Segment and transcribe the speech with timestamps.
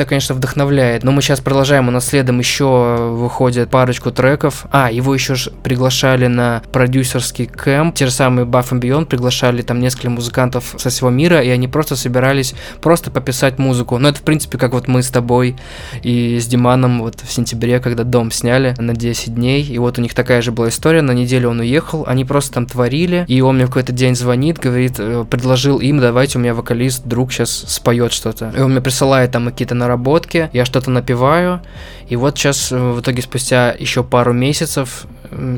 [0.00, 1.04] это, конечно, вдохновляет.
[1.04, 4.64] Но мы сейчас продолжаем, у нас следом еще выходит парочку треков.
[4.72, 7.94] А, его еще ж приглашали на продюсерский кэмп.
[7.94, 11.68] Те же самые Buff and Beyond приглашали там несколько музыкантов со всего мира, и они
[11.68, 13.98] просто собирались просто пописать музыку.
[13.98, 15.56] Но это, в принципе, как вот мы с тобой
[16.02, 19.62] и с Диманом вот в сентябре, когда дом сняли на 10 дней.
[19.62, 21.02] И вот у них такая же была история.
[21.02, 23.26] На неделю он уехал, они просто там творили.
[23.28, 27.02] И он мне в какой-то день звонит, говорит, э, предложил им, давайте у меня вокалист,
[27.04, 28.50] друг сейчас споет что-то.
[28.56, 31.60] И он мне присылает там какие-то наработки, я что-то напеваю.
[32.08, 35.06] И вот сейчас э, в итоге спустя еще пару месяцев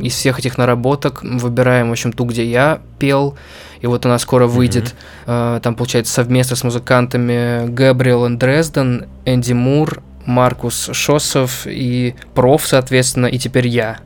[0.02, 3.36] из всех этих наработок выбираем, в общем, ту, где я пел.
[3.80, 4.94] И вот она скоро выйдет.
[5.26, 5.60] Mm-hmm.
[5.60, 13.38] Там, получается, совместно с музыкантами Габриэл Дрезден, Энди Мур, Маркус Шосов и Проф, соответственно, и
[13.38, 13.98] теперь я.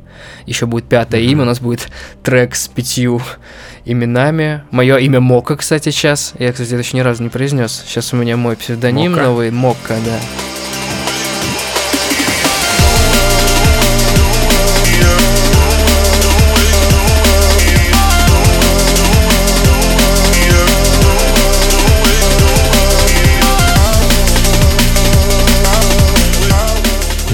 [0.46, 1.32] Еще будет пятое mm-hmm.
[1.32, 1.88] имя, у нас будет
[2.22, 3.20] трек с пятью
[3.84, 4.62] именами.
[4.70, 6.34] Мое имя Мока, кстати, сейчас.
[6.38, 7.84] Я, кстати, это еще ни разу не произнес.
[7.86, 9.24] Сейчас у меня мой псевдоним Мока.
[9.24, 10.18] новый Мока, да.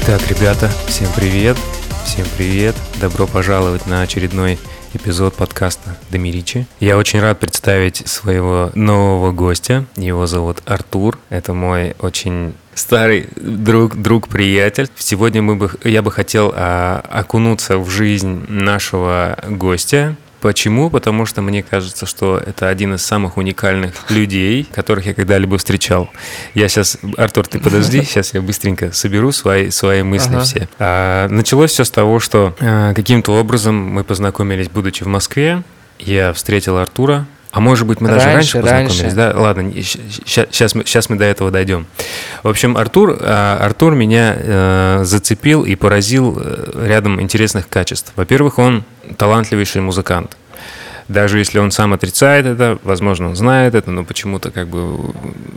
[0.05, 1.57] Итак, ребята, всем привет,
[2.13, 4.59] всем привет, добро пожаловать на очередной
[4.93, 6.67] эпизод подкаста Домиричи.
[6.79, 9.87] Я очень рад представить своего нового гостя.
[9.97, 11.19] Его зовут Артур.
[11.31, 14.89] Это мой очень старый друг, друг, приятель.
[14.99, 20.91] Сегодня мы бы, я бы хотел а, окунуться в жизнь нашего гостя, Почему?
[20.91, 26.11] Потому что мне кажется, что это один из самых уникальных людей, которых я когда-либо встречал.
[26.53, 30.43] Я сейчас, Артур, ты подожди, сейчас я быстренько соберу свои, свои мысли ага.
[30.43, 30.69] все.
[30.81, 35.63] А, началось все с того, что а, каким-то образом мы познакомились, будучи в Москве.
[36.01, 39.17] Я встретил Артура, а может быть, мы даже раньше, раньше познакомились, раньше.
[39.17, 39.33] да?
[39.39, 41.87] Ладно, сейчас мы, сейчас мы до этого дойдем.
[42.43, 48.15] В общем, Артур, а, Артур меня э, зацепил и поразил э, рядом интересных качеств.
[48.17, 48.85] Во-первых, он
[49.19, 50.39] талантливейший музыкант.
[51.09, 55.13] Даже если он сам отрицает это, возможно, он знает это, но почему-то как бы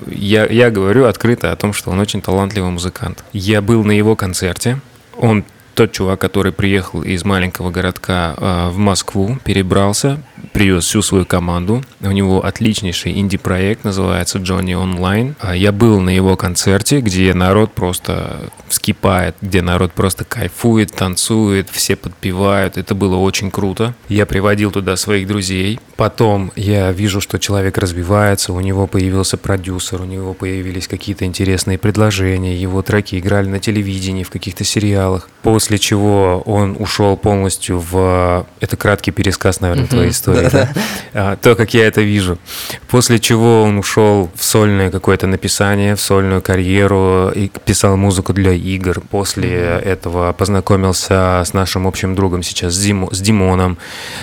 [0.07, 3.23] я, я говорю открыто о том, что он очень талантливый музыкант.
[3.31, 4.81] Я был на его концерте,
[5.17, 10.21] он тот чувак, который приехал из маленького городка э, в Москву, перебрался,
[10.53, 11.83] привез всю свою команду.
[12.01, 15.35] У него отличнейший инди-проект, называется Johnny Online.
[15.39, 21.69] А я был на его концерте, где народ просто вскипает, где народ просто кайфует, танцует,
[21.69, 22.77] все подпевают.
[22.77, 23.93] Это было очень круто.
[24.07, 25.79] Я приводил туда своих друзей.
[25.97, 31.77] Потом я вижу, что человек развивается, у него появился продюсер, у него появились какие-то интересные
[31.77, 35.29] предложения, его треки играли на телевидении, в каких-то сериалах.
[35.41, 38.45] После чего он ушел полностью в...
[38.59, 40.69] Это краткий пересказ, наверное, твоей истории да,
[41.13, 42.37] а, то, как я это вижу.
[42.89, 48.51] После чего он ушел в сольное какое-то написание, в сольную карьеру и писал музыку для
[48.51, 49.01] игр.
[49.09, 53.77] После этого познакомился с нашим общим другом сейчас, с, Дим, с Димоном,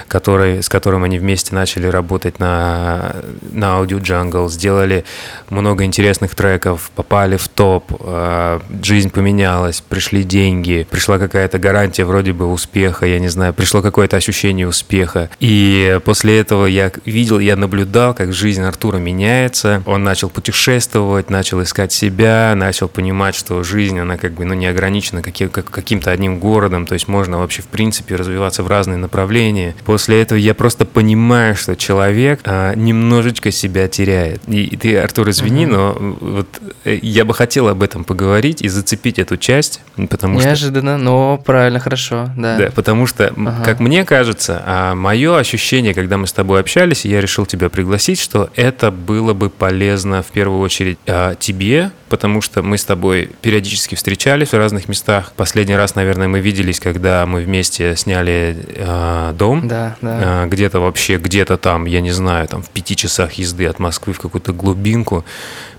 [0.09, 3.17] который, с которым они вместе начали работать на,
[3.53, 5.05] на Audio Jungle, сделали
[5.51, 12.33] много интересных треков, попали в топ, а, жизнь поменялась, пришли деньги, пришла какая-то гарантия вроде
[12.33, 15.31] бы успеха, я не знаю, пришло какое-то ощущение успеха.
[15.41, 19.83] И После этого я видел, я наблюдал, как жизнь Артура меняется.
[19.87, 24.67] Он начал путешествовать, начал искать себя, начал понимать, что жизнь, она как бы ну, не
[24.67, 29.75] ограничена каким- каким-то одним городом, то есть можно вообще в принципе развиваться в разные направления.
[29.85, 34.43] После этого я просто понимаю, что человек а, немножечко себя теряет.
[34.47, 35.99] И, и ты, Артур, извини, uh-huh.
[36.01, 36.49] но вот
[36.85, 39.81] э, я бы хотел об этом поговорить и зацепить эту часть,
[40.11, 41.05] потому Неожиданно, что...
[41.05, 42.57] но правильно, хорошо, да.
[42.57, 43.65] Да, потому что, uh-huh.
[43.65, 48.21] как мне кажется, а, мое ощущение, когда мы с тобой общались, я решил тебя пригласить,
[48.21, 53.31] что это было бы полезно в первую очередь а, тебе, потому что мы с тобой
[53.41, 55.33] периодически встречались в разных местах.
[55.35, 59.67] Последний раз, наверное, мы виделись, когда мы вместе сняли э, дом.
[59.67, 60.45] Да, да.
[60.45, 64.13] Э, где-то вообще, где-то там, я не знаю, там в пяти часах езды от Москвы
[64.13, 65.25] в какую-то глубинку.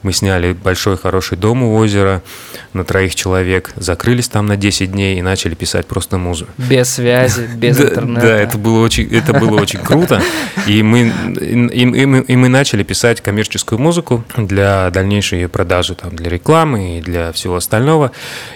[0.02, 2.24] Мы сняли большой хороший дом у озера
[2.74, 6.52] на троих человек, закрылись там на 10 дней и начали писать просто музыку.
[6.58, 8.22] Без связи, без интернета.
[8.22, 10.20] Да, это было очень, это было очень круто.
[10.66, 16.16] И мы, и, и, и мы начали писать коммерческую музыку для дальнейшей ее продажи, там,
[16.24, 18.12] для рекламы и для всего остального.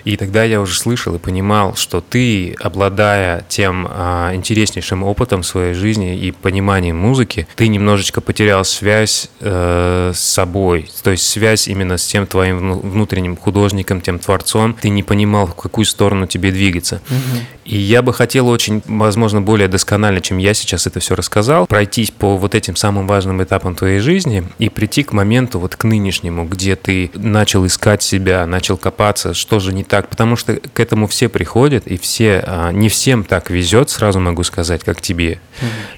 [0.06, 5.74] И тогда я уже слышал и понимал, что ты, обладая тем а, интереснейшим опытом своей
[5.74, 11.98] жизни и пониманием музыки, ты немножечко потерял связь э, с собой, то есть связь именно
[11.98, 17.02] с тем твоим внутренним художником, тем творцом, ты не понимал, в какую сторону тебе двигаться.
[17.10, 17.40] Угу.
[17.66, 22.12] И я бы хотел очень, возможно, более досконально, чем я сейчас это все рассказал, пройтись
[22.12, 26.46] по вот этим самым важным этапам твоей жизни и прийти к моменту, вот к нынешнему,
[26.46, 30.80] где ты начал начал искать себя, начал копаться, что же не так, потому что к
[30.80, 35.40] этому все приходят, и все, а, не всем так везет, сразу могу сказать, как тебе.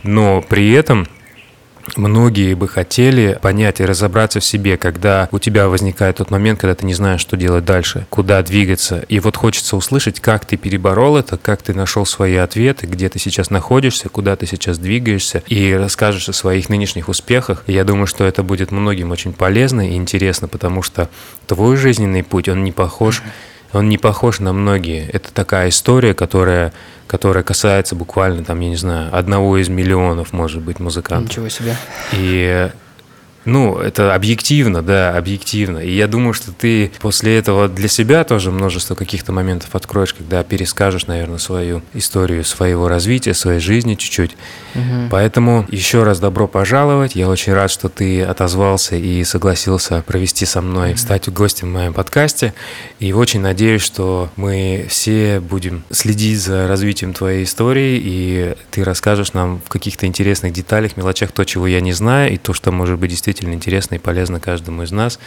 [0.04, 1.08] Но при этом
[1.98, 6.76] Многие бы хотели понять и разобраться в себе, когда у тебя возникает тот момент, когда
[6.76, 9.04] ты не знаешь, что делать дальше, куда двигаться.
[9.10, 13.20] И вот хочется услышать, как ты переборол это, как ты нашел свои ответы, где ты
[13.20, 17.64] сейчас находишься, куда ты сейчас двигаешься, и расскажешь о своих нынешних успехах.
[17.68, 21.10] Я думаю, что это будет многим очень полезно и интересно, потому что
[21.48, 23.24] твой жизненный путь, он не похож,
[23.74, 25.08] он не похож на многие.
[25.08, 26.74] Это такая история, которая
[27.08, 31.32] которая касается буквально, там, я не знаю, одного из миллионов, может быть, музыкантов.
[31.32, 31.76] Ничего себе.
[32.12, 32.70] И
[33.46, 35.80] ну, это объективно, да, объективно.
[35.80, 40.44] И я думаю, что ты после этого для себя тоже множество каких-то моментов откроешь, когда
[40.44, 44.36] перескажешь, наверное, свою историю своего развития, своей жизни чуть-чуть.
[44.76, 45.10] Угу.
[45.10, 47.16] Поэтому еще раз добро пожаловать.
[47.16, 51.94] Я очень рад, что ты отозвался и согласился провести со мной, стать гостем в моем
[51.94, 52.54] подкасте.
[53.00, 59.34] И очень надеюсь, что мы все будем следить за развитием твоей истории, и ты расскажешь
[59.34, 63.00] нам в каких-то интересных деталях, мелочах то, чего я не знаю, и то, что может
[63.00, 65.20] быть действительно действительно интересно и полезно каждому из нас.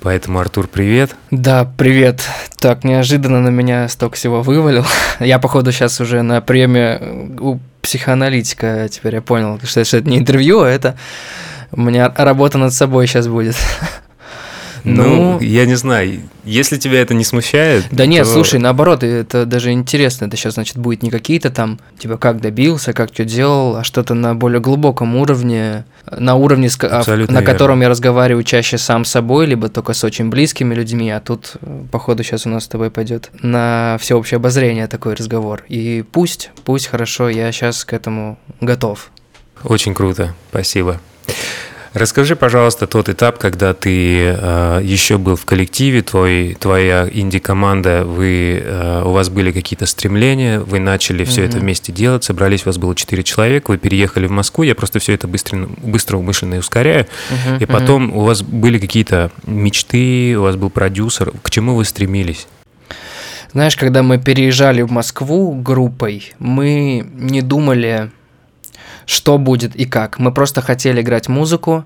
[0.00, 1.16] Поэтому, Артур, привет.
[1.32, 2.22] Да, привет.
[2.58, 4.86] Так, неожиданно на меня столько всего вывалил.
[5.18, 10.60] Я, походу, сейчас уже на премию у психоаналитика, теперь я понял, что это не интервью,
[10.60, 10.96] а это
[11.72, 13.56] у меня работа над собой сейчас будет.
[14.84, 17.84] Ну, ну, я не знаю, если тебя это не смущает.
[17.90, 20.26] Да нет, слушай, наоборот, это даже интересно.
[20.26, 24.14] Это сейчас, значит, будет не какие-то там, типа, как добился, как что делал, а что-то
[24.14, 27.52] на более глубоком уровне, на уровне, а, Абсолютно на верно.
[27.52, 31.54] котором я разговариваю чаще сам с собой, либо только с очень близкими людьми, а тут,
[31.90, 35.64] походу, сейчас у нас с тобой пойдет на всеобщее обозрение такой разговор.
[35.68, 39.10] И пусть, пусть хорошо, я сейчас к этому готов.
[39.64, 41.00] Очень круто, спасибо.
[41.92, 48.62] Расскажи, пожалуйста, тот этап, когда ты э, еще был в коллективе, твой, твоя инди-команда, вы,
[48.64, 51.48] э, у вас были какие-то стремления, вы начали все mm-hmm.
[51.48, 55.00] это вместе делать, собрались, у вас было 4 человека, вы переехали в Москву, я просто
[55.00, 57.62] все это быстро, быстро умышленно ускоряю, mm-hmm.
[57.62, 58.16] и потом mm-hmm.
[58.18, 62.46] у вас были какие-то мечты, у вас был продюсер, к чему вы стремились?
[63.52, 68.12] Знаешь, когда мы переезжали в Москву группой, мы не думали
[69.10, 70.20] что будет и как.
[70.20, 71.84] Мы просто хотели играть музыку,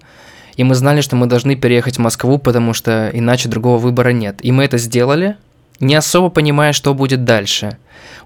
[0.56, 4.40] и мы знали, что мы должны переехать в Москву, потому что иначе другого выбора нет.
[4.42, 5.36] И мы это сделали,
[5.80, 7.78] не особо понимая, что будет дальше.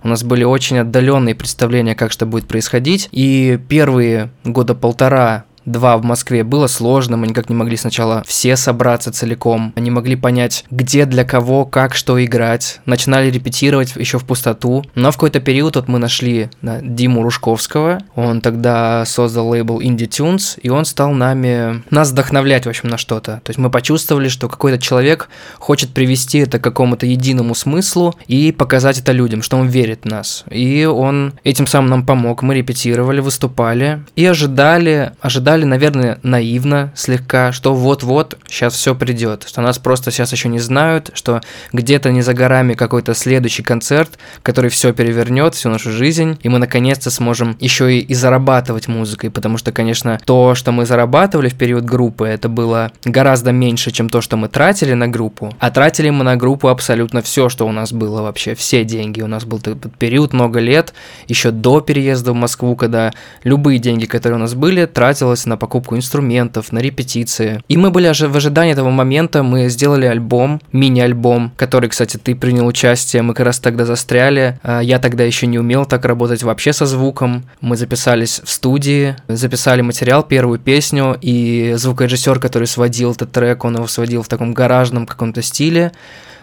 [0.02, 3.08] У нас были очень отдаленные представления, как что будет происходить.
[3.12, 8.56] И первые года полтора два в Москве было сложно, мы никак не могли сначала все
[8.56, 14.24] собраться целиком, не могли понять, где, для кого, как, что играть, начинали репетировать еще в
[14.24, 19.80] пустоту, но в какой-то период вот мы нашли да, Диму Ружковского, он тогда создал лейбл
[19.80, 23.40] Indie Tunes, и он стал нами, нас вдохновлять, в общем, на что-то.
[23.44, 25.28] То есть мы почувствовали, что какой-то человек
[25.58, 30.06] хочет привести это к какому-то единому смыслу и показать это людям, что он верит в
[30.06, 30.44] нас.
[30.50, 36.92] И он этим самым нам помог, мы репетировали, выступали и ожидали, ожидали ожидали, наверное, наивно
[36.94, 41.40] слегка, что вот-вот сейчас все придет, что нас просто сейчас еще не знают, что
[41.72, 46.58] где-то не за горами какой-то следующий концерт, который все перевернет, всю нашу жизнь, и мы
[46.58, 51.54] наконец-то сможем еще и, и зарабатывать музыкой, потому что, конечно, то, что мы зарабатывали в
[51.54, 56.10] период группы, это было гораздо меньше, чем то, что мы тратили на группу, а тратили
[56.10, 59.22] мы на группу абсолютно все, что у нас было вообще, все деньги.
[59.22, 60.94] У нас был этот период много лет,
[61.28, 63.12] еще до переезда в Москву, когда
[63.44, 67.62] любые деньги, которые у нас были, тратилось на покупку инструментов, на репетиции.
[67.68, 72.66] И мы были в ожидании этого момента, мы сделали альбом, мини-альбом, который, кстати, ты принял
[72.66, 74.58] участие, мы как раз тогда застряли.
[74.62, 77.44] А, я тогда еще не умел так работать вообще со звуком.
[77.60, 83.76] Мы записались в студии, записали материал, первую песню, и звукорежиссер, который сводил этот трек, он
[83.76, 85.92] его сводил в таком гаражном каком-то стиле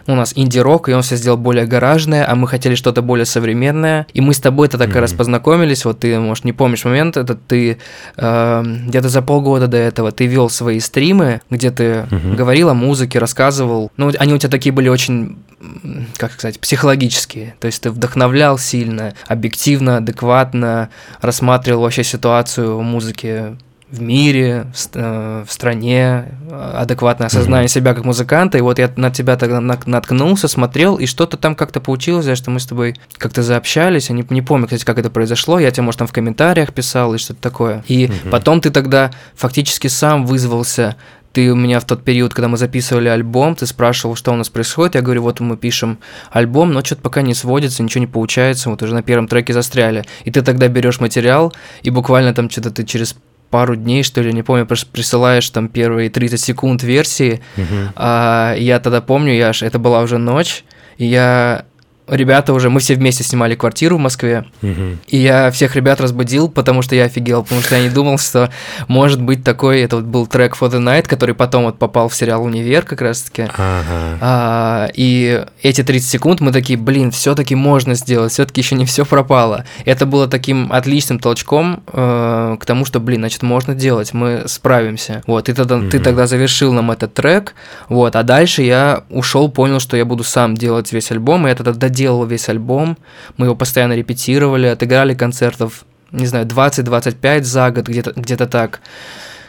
[0.06, 4.06] у нас инди-рок, и он все сделал более гаражное, а мы хотели что-то более современное.
[4.12, 5.00] И мы с тобой это так mm-hmm.
[5.00, 7.78] раз познакомились, вот ты, может, не помнишь момент, это ты
[8.16, 12.34] э, где-то за полгода до этого ты вел свои стримы, где ты mm-hmm.
[12.34, 13.90] говорил о музыке, рассказывал.
[13.96, 15.36] Ну, они у тебя такие были очень
[16.18, 17.56] как сказать, психологические.
[17.60, 23.56] То есть ты вдохновлял сильно, объективно, адекватно рассматривал вообще ситуацию в музыке
[23.90, 27.72] в мире, в, стране, адекватное осознание mm-hmm.
[27.72, 28.58] себя как музыканта.
[28.58, 32.58] И вот я на тебя тогда наткнулся, смотрел, и что-то там как-то получилось, что мы
[32.58, 34.08] с тобой как-то заобщались.
[34.08, 35.58] Я не, не помню, кстати, как это произошло.
[35.58, 37.84] Я тебе, может, там в комментариях писал и что-то такое.
[37.86, 38.30] И mm-hmm.
[38.30, 40.96] потом ты тогда фактически сам вызвался
[41.32, 44.48] ты у меня в тот период, когда мы записывали альбом, ты спрашивал, что у нас
[44.48, 44.94] происходит.
[44.94, 45.98] Я говорю, вот мы пишем
[46.30, 50.06] альбом, но что-то пока не сводится, ничего не получается, вот уже на первом треке застряли.
[50.24, 51.52] И ты тогда берешь материал,
[51.82, 53.16] и буквально там что-то ты через
[53.50, 57.40] пару дней, что ли, не помню, присылаешь там первые 30 секунд версии.
[57.56, 57.90] Uh-huh.
[57.94, 60.64] А, я тогда помню, я аж, это была уже ночь,
[60.98, 61.64] и я
[62.08, 64.96] ребята уже, мы все вместе снимали квартиру в Москве, угу.
[65.08, 68.50] и я всех ребят разбудил, потому что я офигел, потому что я не думал, что
[68.88, 72.14] может быть такой, это вот был трек For the Night, который потом вот попал в
[72.14, 74.18] сериал «Универ» как раз-таки, ага.
[74.20, 78.74] а, и эти 30 секунд мы такие, блин, все таки можно сделать, все таки еще
[78.74, 79.64] не все пропало.
[79.84, 85.22] Это было таким отличным толчком э, к тому, что, блин, значит, можно делать, мы справимся.
[85.26, 85.88] Вот, и тогда, угу.
[85.88, 87.54] ты тогда завершил нам этот трек,
[87.88, 91.54] вот, а дальше я ушел, понял, что я буду сам делать весь альбом, и я
[91.54, 92.98] тогда доделал весь альбом,
[93.38, 98.80] мы его постоянно репетировали, отыграли концертов, не знаю, 20-25 за год, где-то где так.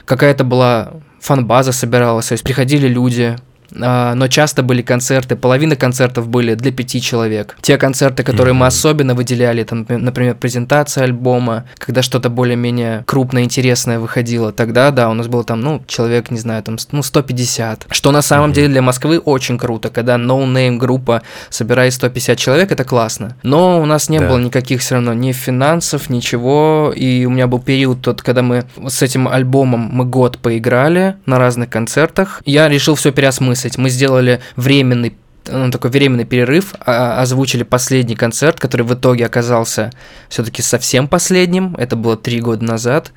[0.06, 3.36] Какая-то была фан-база собиралась, то есть приходили люди,
[3.72, 7.58] но часто были концерты, половина концертов были для пяти человек.
[7.62, 8.58] Те концерты, которые mm-hmm.
[8.58, 15.10] мы особенно выделяли, там, например, презентация альбома, когда что-то более-менее крупное, интересное выходило, тогда, да,
[15.10, 17.88] у нас было там, ну, человек, не знаю, там, ну, 150.
[17.90, 18.54] Что на самом mm-hmm.
[18.54, 23.36] деле для Москвы очень круто, когда no-name группа собирает 150 человек, это классно.
[23.44, 24.30] Но у нас не да.
[24.30, 28.64] было никаких все равно ни финансов, ничего, и у меня был период тот, когда мы
[28.88, 33.78] с этим альбомом мы год поиграли на разных концертах, я решил все переосмыслить мыслить.
[33.78, 35.16] Мы сделали временный
[35.50, 39.92] ну, такой временный перерыв, а, озвучили последний концерт, который в итоге оказался
[40.28, 41.74] все-таки совсем последним.
[41.78, 43.14] Это было три года назад.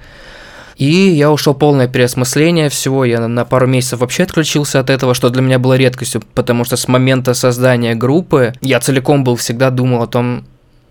[0.76, 3.04] И я ушел полное переосмысление всего.
[3.04, 6.76] Я на пару месяцев вообще отключился от этого, что для меня было редкостью, потому что
[6.76, 10.44] с момента создания группы я целиком был всегда думал о том,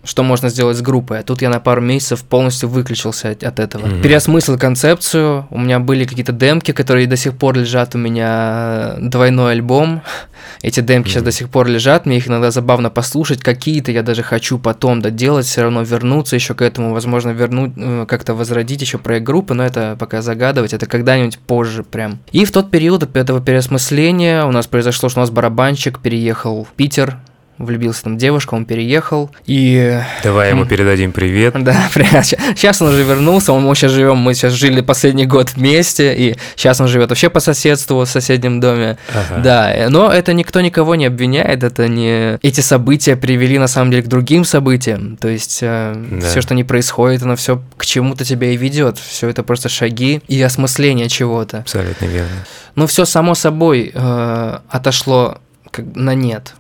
[0.10, 1.20] что можно сделать с группой.
[1.20, 3.86] А тут я на пару месяцев полностью выключился от, от этого.
[3.86, 4.02] Mm-hmm.
[4.02, 5.46] Переосмыслил концепцию.
[5.52, 7.94] У меня были какие-то демки, которые до сих пор лежат.
[7.94, 10.02] У меня двойной альбом.
[10.64, 11.12] Эти демки mm-hmm.
[11.12, 12.08] сейчас до сих пор лежат.
[12.08, 13.42] Мне их иногда забавно послушать.
[13.42, 16.92] Какие-то я даже хочу потом доделать, все равно вернуться еще к этому.
[16.92, 20.74] Возможно, вернуть, э, как-то возродить еще проект группы, но это пока загадывать.
[20.74, 22.18] Это когда-нибудь позже прям.
[22.32, 26.70] И в тот период этого переосмысления у нас произошло, что у нас барабанщик переехал в
[26.70, 27.18] Питер
[27.60, 30.02] влюбился там девушка, он переехал, и...
[30.24, 31.56] Давай ему передадим привет.
[31.60, 32.26] Да, привет.
[32.26, 36.36] Сейчас он уже вернулся, он, мы сейчас живем, мы сейчас жили последний год вместе, и
[36.56, 38.98] сейчас он живет вообще по соседству в соседнем доме.
[39.14, 39.42] Ага.
[39.42, 42.40] Да, но это никто никого не обвиняет, это не...
[42.42, 46.28] Эти события привели на самом деле к другим событиям, то есть э, да.
[46.28, 50.22] все, что не происходит, оно все к чему-то тебя и ведет, все это просто шаги
[50.28, 51.60] и осмысление чего-то.
[51.60, 52.46] Абсолютно верно.
[52.76, 55.40] Ну все само собой э, отошло
[55.96, 56.54] на нет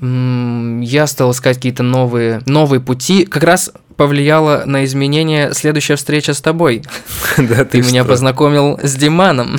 [0.00, 3.26] я стал искать какие-то новые, новые пути.
[3.26, 6.82] Как раз повлияла на изменение следующая встреча с тобой.
[7.36, 9.58] Да, ты, меня познакомил с Диманом.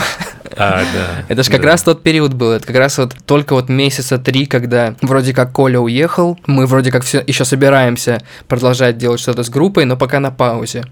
[0.57, 1.25] А, да.
[1.29, 2.51] Это же как раз тот период был.
[2.51, 6.91] Это как раз вот только вот месяца три, когда вроде как Коля уехал, мы вроде
[6.91, 10.85] как все еще собираемся продолжать делать что-то с группой, но пока на паузе.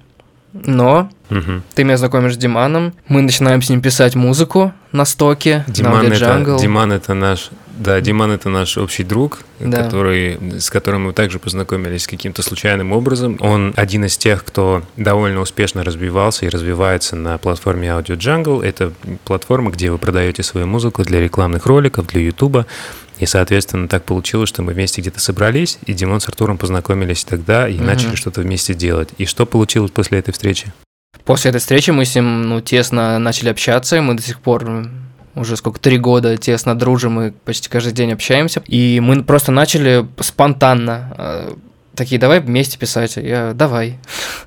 [0.53, 1.61] Но угу.
[1.75, 6.13] ты меня знакомишь с Диманом, мы начинаем с ним писать музыку на стоке, Диман на
[6.13, 9.83] это, Диман это наш, да, Диман это наш общий друг, да.
[9.83, 13.37] который, с которым мы также познакомились каким-то случайным образом.
[13.41, 18.63] Он один из тех, кто довольно успешно развивался и развивается на платформе Audio Jungle.
[18.65, 18.91] Это
[19.25, 22.65] платформа, где вы продаете свою музыку для рекламных роликов, для YouTube.
[23.19, 27.67] И, соответственно, так получилось, что мы вместе где-то собрались, и Димон с Артуром познакомились тогда
[27.67, 27.83] и угу.
[27.83, 29.09] начали что-то вместе делать.
[29.17, 30.71] И что получилось после этой встречи?
[31.25, 34.87] После этой встречи мы с ним ну, тесно начали общаться, и мы до сих пор
[35.35, 38.63] уже сколько, три года тесно дружим и почти каждый день общаемся.
[38.67, 41.53] И мы просто начали спонтанно э,
[41.95, 43.17] такие, давай вместе писать.
[43.17, 43.99] Я, давай.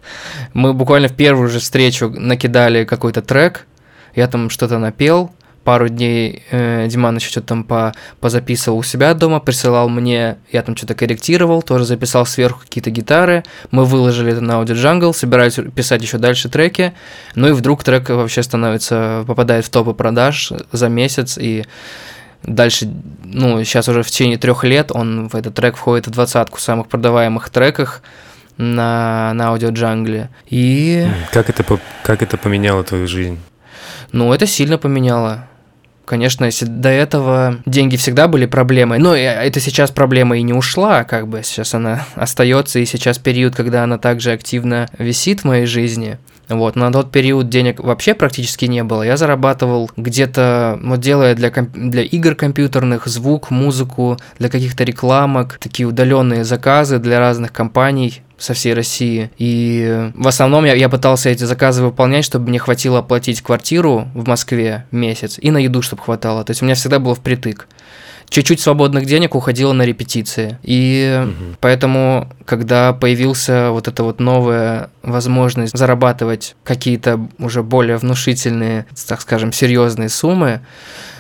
[0.55, 3.67] Мы буквально в первую же встречу накидали какой-то трек,
[4.15, 5.31] я там что-то напел,
[5.65, 10.63] пару дней э, Диман еще что-то там по, позаписывал у себя дома, присылал мне, я
[10.63, 15.59] там что-то корректировал, тоже записал сверху какие-то гитары, мы выложили это на Audio Jungle, собираюсь
[15.75, 16.93] писать еще дальше треки,
[17.35, 21.65] ну и вдруг трек вообще становится, попадает в топы продаж за месяц, и
[22.43, 22.93] дальше,
[23.25, 26.89] ну, сейчас уже в течение трех лет он в этот трек входит в двадцатку самых
[26.89, 28.03] продаваемых треках,
[28.59, 30.29] на, на аудиоджангле.
[30.47, 31.07] И...
[31.33, 31.65] Как это,
[32.03, 33.39] как это поменяло твою жизнь?
[34.13, 35.49] Ну, это сильно поменяло.
[36.05, 41.05] Конечно, если до этого деньги всегда были проблемой, но это сейчас проблема и не ушла,
[41.05, 45.67] как бы сейчас она остается, и сейчас период, когда она также активно висит в моей
[45.67, 46.19] жизни.
[46.49, 49.03] Вот, на тот период денег вообще практически не было.
[49.03, 55.87] Я зарабатывал где-то, вот делая для, для игр компьютерных звук, музыку, для каких-то рекламок, такие
[55.87, 59.31] удаленные заказы для разных компаний со всей России.
[59.39, 64.27] И в основном я, я пытался эти заказы выполнять, чтобы мне хватило оплатить квартиру в
[64.27, 66.45] Москве месяц и на еду, чтобы хватало.
[66.45, 67.69] То есть у меня всегда было впритык.
[68.33, 70.59] Чуть-чуть свободных денег уходило на репетиции.
[70.63, 71.57] И угу.
[71.61, 79.53] поэтому, когда появился вот эта вот новая возможность зарабатывать какие-то уже более внушительные, так скажем,
[79.53, 80.63] серьезные суммы,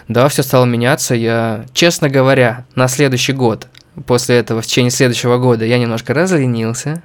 [0.08, 1.14] да, все стало меняться.
[1.14, 3.68] Я, честно говоря, на следующий год
[4.06, 7.02] после этого, в течение следующего года, я немножко разленился.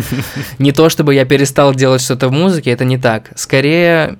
[0.58, 3.30] Не то, чтобы я перестал делать что-то в музыке, это не так.
[3.36, 4.16] Скорее,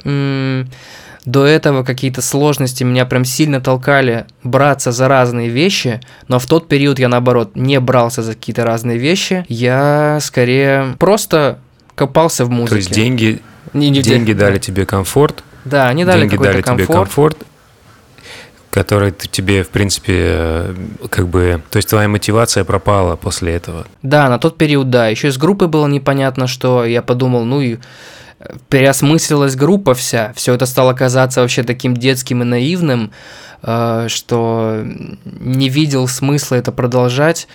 [1.24, 6.68] до этого какие-то сложности меня прям сильно толкали браться за разные вещи, но в тот
[6.68, 9.44] период я, наоборот, не брался за какие-то разные вещи.
[9.48, 11.58] Я скорее просто
[11.94, 12.70] копался в музыке.
[12.70, 13.40] То есть деньги,
[13.72, 15.42] не, не, деньги дали тебе комфорт?
[15.64, 16.88] Да, они дали деньги дали комфорт.
[16.88, 17.38] тебе комфорт,
[18.70, 20.74] который тебе, в принципе, э,
[21.08, 21.62] как бы...
[21.70, 23.86] То есть твоя мотивация пропала после этого?
[24.02, 25.08] Да, на тот период, да.
[25.08, 27.78] Еще с группой было непонятно, что я подумал, ну и
[28.68, 33.12] переосмыслилась группа вся, все это стало казаться вообще таким детским и наивным,
[33.62, 34.82] э, что
[35.24, 37.48] не видел смысла это продолжать.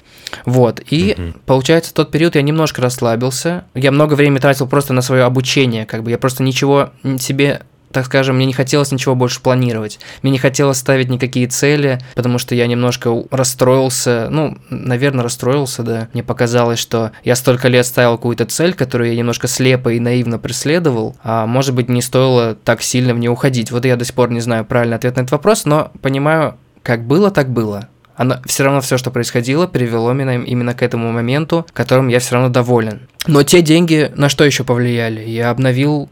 [0.46, 1.40] Вот, и mm-hmm.
[1.46, 5.88] получается, в тот период я немножко расслабился, я много времени тратил просто на свое обучение,
[5.88, 10.00] как бы я просто ничего себе так скажем, мне не хотелось ничего больше планировать.
[10.22, 16.08] Мне не хотелось ставить никакие цели, потому что я немножко расстроился, ну, наверное, расстроился, да.
[16.14, 20.38] Мне показалось, что я столько лет ставил какую-то цель, которую я немножко слепо и наивно
[20.40, 23.72] преследовал, а может быть, не стоило так сильно в нее уходить.
[23.72, 27.06] Вот я до сих пор не знаю правильный ответ на этот вопрос, но понимаю, как
[27.06, 27.88] было, так было.
[28.16, 32.36] Оно, все равно все, что происходило, привело меня именно к этому моменту, которым я все
[32.36, 33.08] равно доволен.
[33.28, 35.22] Но те деньги на что еще повлияли?
[35.22, 36.10] Я обновил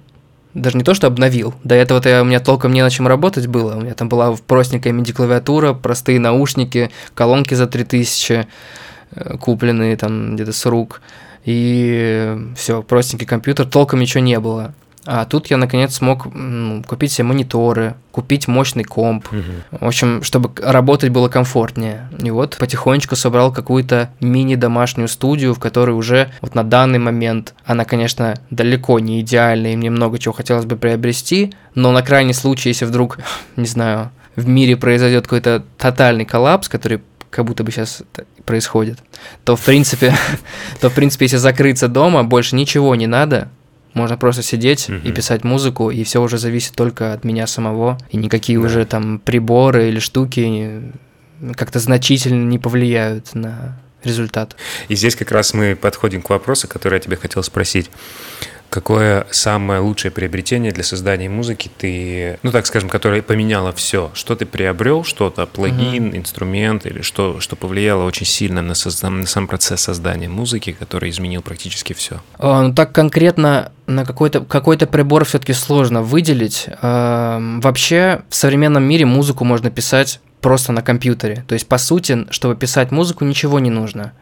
[0.54, 1.54] даже не то, что обновил.
[1.64, 3.76] До этого-то у меня толком не на чем работать было.
[3.76, 8.48] У меня там была простенькая MIDI-клавиатура, простые наушники, колонки за 3000,
[9.12, 11.02] э, купленные там где-то с рук.
[11.46, 14.74] И все, простенький компьютер, толком ничего не было.
[15.10, 19.26] А тут я наконец смог ну, купить себе мониторы, купить мощный комп.
[19.32, 19.80] Угу.
[19.80, 22.10] В общем, чтобы работать было комфортнее.
[22.22, 27.86] И вот потихонечку собрал какую-то мини-домашнюю студию, в которой уже вот на данный момент она,
[27.86, 32.70] конечно, далеко не идеальная, и мне много чего хотелось бы приобрести, но на крайний случай,
[32.70, 33.20] если вдруг,
[33.56, 38.04] не знаю, в мире произойдет какой-то тотальный коллапс, который как будто бы сейчас
[38.44, 39.00] происходит,
[39.46, 40.14] то в принципе,
[40.82, 43.50] то в принципе, если закрыться дома, больше ничего не надо,
[43.98, 45.00] можно просто сидеть угу.
[45.04, 47.98] и писать музыку, и все уже зависит только от меня самого.
[48.12, 48.66] И никакие да.
[48.66, 50.94] уже там приборы или штуки
[51.56, 54.56] как-то значительно не повлияют на результат.
[54.88, 57.90] И здесь как раз мы подходим к вопросу, который я тебе хотел спросить.
[58.70, 64.12] Какое самое лучшее приобретение для создания музыки ты, ну так скажем, которое поменяло все?
[64.14, 66.18] Что ты приобрел, что-то, плагин, uh-huh.
[66.18, 71.10] инструмент или что, что повлияло очень сильно на, созда- на сам процесс создания музыки, который
[71.10, 72.22] изменил практически все?
[72.38, 76.68] А, ну так конкретно на какой-то какой-то прибор все-таки сложно выделить.
[76.82, 81.46] А, вообще в современном мире музыку можно писать просто на компьютере.
[81.48, 84.14] То есть по сути, чтобы писать музыку, ничего не нужно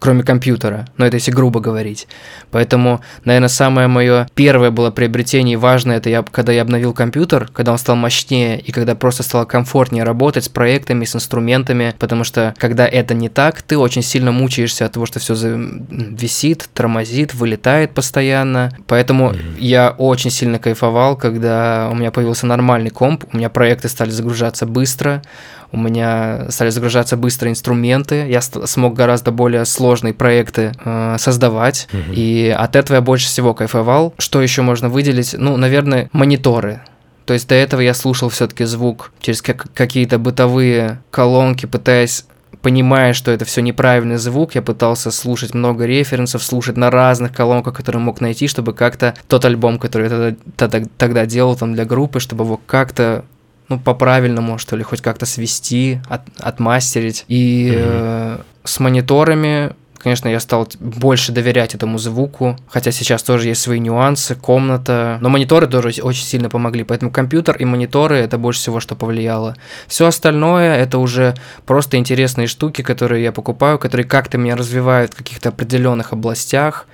[0.00, 2.08] кроме компьютера, но это если грубо говорить.
[2.50, 7.48] Поэтому, наверное, самое мое первое было приобретение и важное, это я, когда я обновил компьютер,
[7.52, 12.24] когда он стал мощнее и когда просто стало комфортнее работать с проектами, с инструментами, потому
[12.24, 17.34] что когда это не так, ты очень сильно мучаешься от того, что все висит, тормозит,
[17.34, 18.72] вылетает постоянно.
[18.86, 19.56] Поэтому mm-hmm.
[19.58, 24.64] я очень сильно кайфовал, когда у меня появился нормальный комп, у меня проекты стали загружаться
[24.64, 25.22] быстро,
[25.72, 32.12] у меня стали загружаться быстро инструменты, я смог гораздо более сложные проекты э, создавать, угу.
[32.12, 34.14] и от этого я больше всего кайфовал.
[34.18, 35.34] Что еще можно выделить?
[35.38, 36.80] Ну, наверное, мониторы.
[37.24, 42.24] То есть до этого я слушал все-таки звук через как- какие-то бытовые колонки, пытаясь
[42.62, 47.74] понимая, что это все неправильный звук, я пытался слушать много референсов, слушать на разных колонках,
[47.74, 51.84] которые мог найти, чтобы как-то тот альбом, который я тогда, тогда, тогда делал там для
[51.84, 53.24] группы, чтобы его как-то
[53.70, 57.24] ну, по-правильному, что ли, хоть как-то свести, от, отмастерить.
[57.28, 57.78] И mm-hmm.
[57.78, 63.78] э, с мониторами, конечно, я стал больше доверять этому звуку, хотя сейчас тоже есть свои
[63.78, 68.80] нюансы, комната, но мониторы тоже очень сильно помогли, поэтому компьютер и мониторы это больше всего,
[68.80, 69.56] что повлияло.
[69.86, 75.16] Все остальное это уже просто интересные штуки, которые я покупаю, которые как-то меня развивают в
[75.16, 76.86] каких-то определенных областях.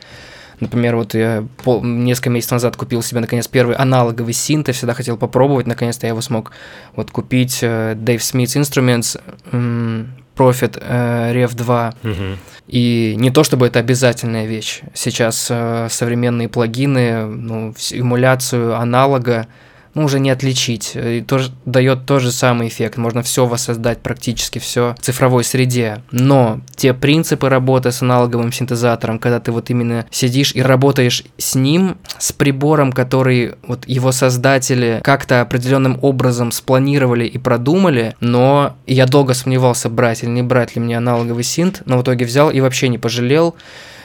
[0.61, 4.95] Например, вот я пол, несколько месяцев назад купил себе, наконец, первый аналоговый синт, я всегда
[4.95, 6.53] хотел попробовать, наконец-то я его смог
[6.95, 7.63] вот купить.
[7.63, 9.19] Dave Smith Instruments
[10.37, 11.95] Profit э, Rev 2.
[12.03, 12.13] Угу.
[12.69, 14.83] И не то чтобы это обязательная вещь.
[14.93, 19.47] Сейчас э, современные плагины, ну, эмуляцию аналога
[19.97, 20.93] ну, уже не отличить.
[20.95, 22.99] И тоже дает тот же самый эффект.
[22.99, 26.03] Можно все воссоздать, практически все в цифровой среде.
[26.11, 31.55] Но те принципы работы с аналоговым синтезатором, когда ты вот именно сидишь и работаешь с
[31.55, 39.07] ним, с прибором, который вот его создатели как-то определенным образом спланировали и продумали, но я
[39.07, 42.61] долго сомневался, брать или не брать ли мне аналоговый синт, но в итоге взял и
[42.61, 43.57] вообще не пожалел.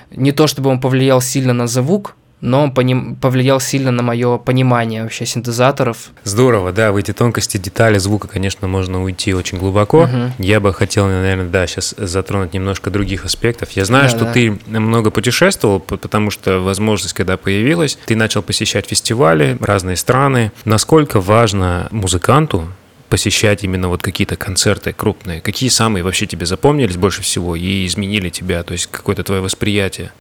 [0.10, 3.16] Не то чтобы он повлиял сильно на звук, но он поним...
[3.16, 6.12] повлиял сильно на мое понимание вообще синтезаторов.
[6.24, 10.04] Здорово, да, в эти тонкости, детали звука, конечно, можно уйти очень глубоко.
[10.04, 10.34] Угу.
[10.44, 13.72] Я бы хотел, наверное, да, сейчас затронуть немножко других аспектов.
[13.72, 14.34] Я знаю, да, что да.
[14.34, 20.52] ты много путешествовал, потому что возможность, когда появилась, ты начал посещать фестивали, разные страны.
[20.66, 22.68] Насколько важно музыканту
[23.10, 25.42] посещать именно вот какие-то концерты крупные?
[25.42, 30.12] Какие самые вообще тебе запомнились больше всего и изменили тебя, то есть какое-то твое восприятие?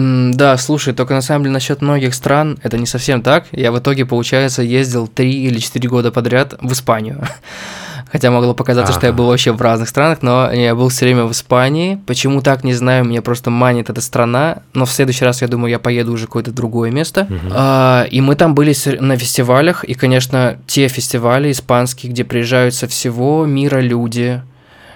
[0.00, 3.46] Да, слушай, только на самом деле насчет многих стран это не совсем так.
[3.52, 7.26] Я в итоге, получается, ездил три или четыре года подряд в Испанию.
[8.12, 8.98] Хотя могло показаться, ага.
[8.98, 12.00] что я был вообще в разных странах, но я был все время в Испании.
[12.06, 14.62] Почему так, не знаю, меня просто манит эта страна.
[14.74, 17.28] Но в следующий раз, я думаю, я поеду уже в какое-то другое место.
[17.30, 17.52] Угу.
[17.52, 19.84] А, и мы там были на фестивалях.
[19.84, 24.42] И, конечно, те фестивали испанские, где приезжают со всего мира люди,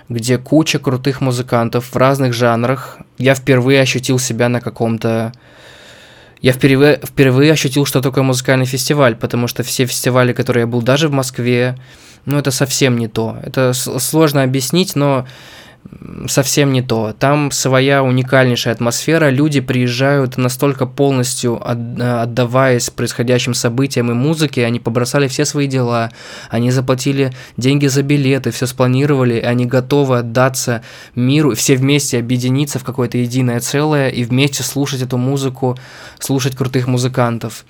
[0.08, 2.98] где куча крутых музыкантов в разных жанрах.
[3.18, 5.32] Я впервые ощутил себя на каком-то...
[6.40, 10.82] Я впервые, впервые ощутил, что такое музыкальный фестиваль, потому что все фестивали, которые я был
[10.82, 11.78] даже в Москве,
[12.26, 13.38] ну это совсем не то.
[13.42, 15.26] Это сложно объяснить, но
[16.26, 17.14] совсем не то.
[17.18, 25.28] Там своя уникальнейшая атмосфера, люди приезжают настолько полностью отдаваясь происходящим событиям и музыке, они побросали
[25.28, 26.10] все свои дела,
[26.50, 30.82] они заплатили деньги за билеты, все спланировали, и они готовы отдаться
[31.14, 35.78] миру, все вместе объединиться в какое-то единое целое и вместе слушать эту музыку,
[36.18, 37.64] слушать крутых музыкантов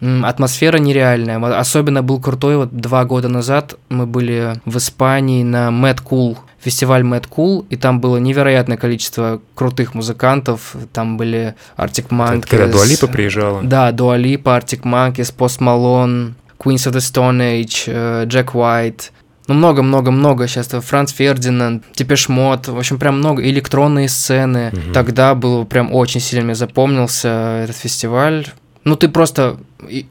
[0.00, 1.38] атмосфера нереальная.
[1.58, 7.02] Особенно был крутой, вот два года назад мы были в Испании на Mad Cool, фестиваль
[7.02, 10.74] Mad Cool, и там было невероятное количество крутых музыкантов.
[10.92, 12.38] Там были Arctic Monkeys.
[12.38, 13.62] Это когда Дуалипа приезжала?
[13.62, 19.12] Да, Дуалипа, Arctic Monkeys, Post Malone, Queens of the Stone Age, Джек Уайт.
[19.46, 20.68] Ну, много-много-много сейчас.
[20.68, 23.42] Франц Фердинанд, Типешмот, в общем, прям много.
[23.46, 24.70] Электронные сцены.
[24.72, 24.92] Угу.
[24.94, 28.46] Тогда был прям очень сильно мне запомнился этот фестиваль.
[28.84, 29.58] Ну, ты просто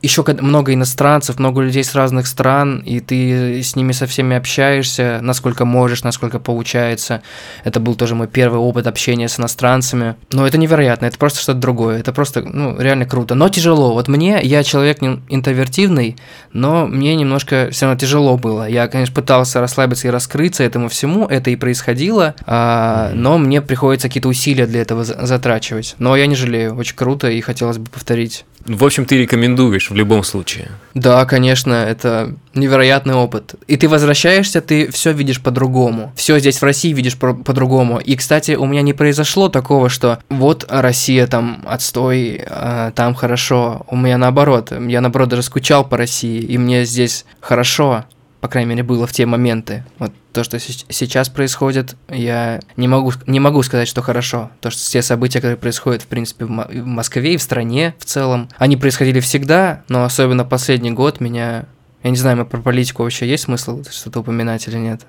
[0.02, 5.20] еще много иностранцев, много людей с разных стран, и ты с ними со всеми общаешься,
[5.22, 7.22] насколько можешь, насколько получается.
[7.64, 10.16] Это был тоже мой первый опыт общения с иностранцами.
[10.32, 12.00] Но это невероятно, это просто что-то другое.
[12.00, 13.36] Это просто, ну, реально круто.
[13.36, 13.94] Но тяжело.
[13.94, 16.18] Вот мне, я человек интровертивный,
[16.52, 18.68] но мне немножко все равно тяжело было.
[18.68, 24.08] Я, конечно, пытался расслабиться и раскрыться этому всему, это и происходило, а, но мне приходится
[24.08, 25.96] какие-то усилия для этого затрачивать.
[26.00, 28.46] Но я не жалею, очень круто, и хотелось бы повторить.
[28.66, 30.70] В общем, ты рекомендуешь в любом случае.
[30.94, 33.56] Да, конечно, это невероятный опыт.
[33.68, 36.12] И ты возвращаешься, ты все видишь по-другому.
[36.16, 38.00] Все здесь в России видишь по-другому.
[38.00, 43.86] И, кстати, у меня не произошло такого, что вот Россия там отстой, а там хорошо.
[43.88, 44.72] У меня наоборот.
[44.72, 48.06] Я наоборот даже скучал по России, и мне здесь хорошо
[48.44, 49.86] по крайней мере, было в те моменты.
[50.00, 54.52] Вот то, что сейчас происходит, я не могу, не могу сказать, что хорошо.
[54.60, 58.50] То, что те события, которые происходят, в принципе, в Москве и в стране в целом,
[58.58, 61.68] они происходили всегда, но особенно последний год меня...
[62.04, 65.04] Я не знаю, про политику вообще есть смысл что-то упоминать или нет?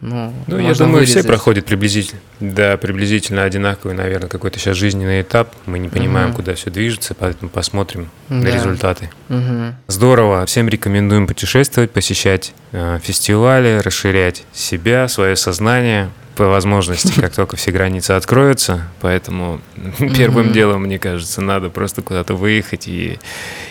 [0.00, 1.18] Ну, ну я думаю, вырезать.
[1.18, 5.54] все проходят приблизительно, да, приблизительно одинаковый, наверное, какой-то сейчас жизненный этап.
[5.66, 6.36] Мы не понимаем, угу.
[6.36, 8.36] куда все движется, поэтому посмотрим да.
[8.36, 9.10] на результаты.
[9.28, 9.74] Угу.
[9.88, 10.46] Здорово.
[10.46, 17.70] Всем рекомендуем путешествовать, посещать э, фестивали, расширять себя, свое сознание по возможности, как только все
[17.70, 18.88] границы откроются.
[19.00, 19.60] Поэтому
[20.16, 23.18] первым делом, мне кажется, надо просто куда-то выехать и,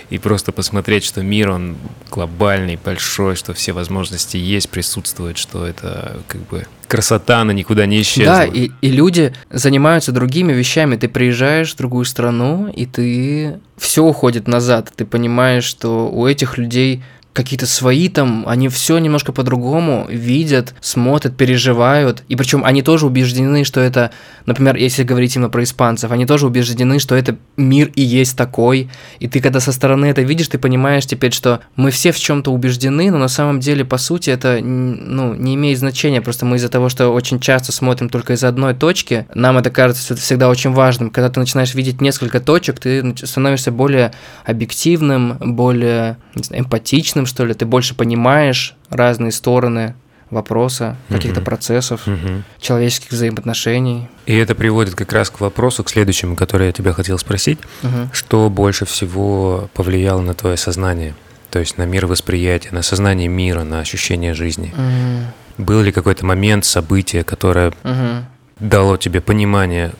[0.09, 1.77] и просто посмотреть, что мир, он
[2.11, 8.01] глобальный, большой, что все возможности есть, присутствуют, что это как бы красота, она никуда не
[8.01, 8.33] исчезла.
[8.33, 10.95] Да, и, и люди занимаются другими вещами.
[10.95, 14.91] Ты приезжаешь в другую страну, и ты все уходит назад.
[14.95, 17.03] Ты понимаешь, что у этих людей
[17.39, 22.23] какие-то свои там, они все немножко по-другому видят, смотрят, переживают.
[22.27, 24.11] И причем они тоже убеждены, что это,
[24.45, 28.89] например, если говорить именно про испанцев, они тоже убеждены, что это мир и есть такой.
[29.19, 32.51] И ты когда со стороны это видишь, ты понимаешь теперь, что мы все в чем-то
[32.51, 36.21] убеждены, но на самом деле, по сути, это ну, не имеет значения.
[36.21, 40.13] Просто мы из-за того, что очень часто смотрим только из одной точки, нам это кажется
[40.17, 41.09] всегда очень важным.
[41.09, 44.11] Когда ты начинаешь видеть несколько точек, ты становишься более
[44.43, 49.95] объективным, более знаю, эмпатичным, что ли, ты больше понимаешь разные стороны
[50.29, 52.43] вопроса, каких-то процессов, угу.
[52.59, 54.07] человеческих взаимоотношений.
[54.25, 57.59] И это приводит как раз к вопросу, к следующему, который я тебя хотел спросить.
[57.83, 58.09] Угу.
[58.13, 61.15] Что больше всего повлияло на твое сознание?
[61.49, 64.73] То есть на мир восприятия, на сознание мира, на ощущение жизни.
[64.75, 65.65] Мгм.
[65.65, 68.25] Был ли какой-то момент, событие, которое Мгм.
[68.59, 69.93] дало тебе понимание,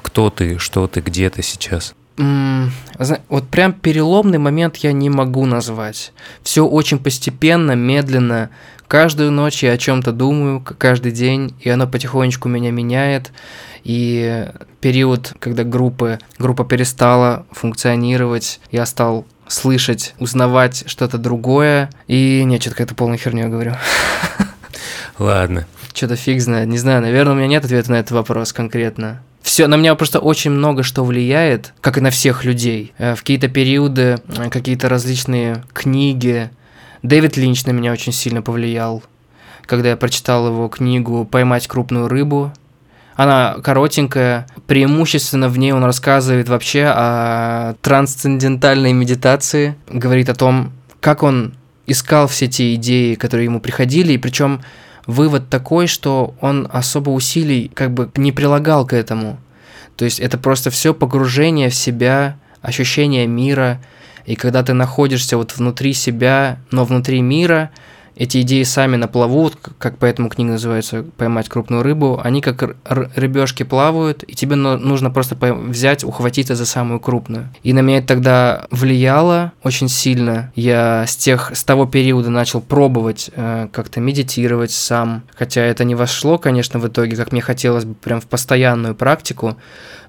[0.00, 1.94] кто ты, что ты, где ты сейчас?
[2.16, 6.12] Вот прям переломный момент я не могу назвать.
[6.42, 8.50] Все очень постепенно, медленно.
[8.86, 13.32] Каждую ночь я о чем-то думаю, каждый день, и оно потихонечку меня меняет.
[13.82, 14.46] И
[14.80, 21.90] период, когда группы, группа перестала функционировать, я стал слышать, узнавать что-то другое.
[22.06, 23.74] И нет, что-то какая-то полная херню я говорю.
[25.18, 25.66] Ладно.
[25.92, 29.22] Что-то фиг знает, не знаю, наверное, у меня нет ответа на этот вопрос конкретно.
[29.44, 32.94] Все, на меня просто очень много что влияет, как и на всех людей.
[32.96, 36.48] Э, В какие-то периоды, э, какие-то различные книги.
[37.02, 39.02] Дэвид Линч на меня очень сильно повлиял,
[39.66, 42.52] когда я прочитал его книгу «Поймать крупную рыбу».
[43.16, 51.22] Она коротенькая, преимущественно в ней он рассказывает вообще о трансцендентальной медитации, говорит о том, как
[51.22, 51.52] он
[51.86, 54.62] искал все те идеи, которые ему приходили, и причем
[55.06, 59.38] вывод такой, что он особо усилий как бы не прилагал к этому.
[59.96, 63.80] То есть это просто все погружение в себя, ощущение мира,
[64.26, 67.70] и когда ты находишься вот внутри себя, но внутри мира,
[68.16, 73.62] эти идеи сами наплывут, к- как поэтому книга называется «Поймать крупную рыбу», они как рыбешки
[73.62, 77.48] плавают, и тебе ну- нужно просто взять, ухватиться за самую крупную.
[77.62, 80.52] И на меня это тогда влияло очень сильно.
[80.54, 85.94] Я с, тех, с того периода начал пробовать э, как-то медитировать сам, хотя это не
[85.94, 89.56] вошло, конечно, в итоге, как мне хотелось бы, прям в постоянную практику,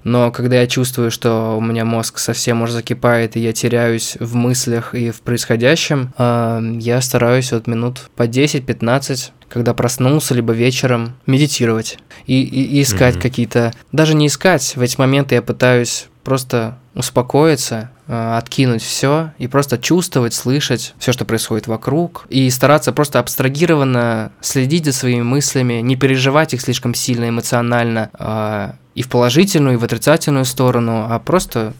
[0.04, 4.36] но когда я чувствую, что у меня мозг совсем уже закипает, и я теряюсь в
[4.36, 11.14] мыслях и в происходящем, э, я стараюсь вот минут по 10-15, когда проснулся, либо вечером,
[11.26, 13.22] медитировать и, и- и искать Мгм.
[13.22, 13.72] какие-то...
[13.92, 19.78] Даже не искать, в эти моменты я пытаюсь просто успокоиться, э, откинуть все и просто
[19.78, 25.94] чувствовать, слышать все, что происходит вокруг, и стараться просто абстрагированно следить за своими мыслями, не
[25.94, 31.74] переживать их слишком сильно эмоционально э, и в положительную, и в отрицательную сторону, а просто,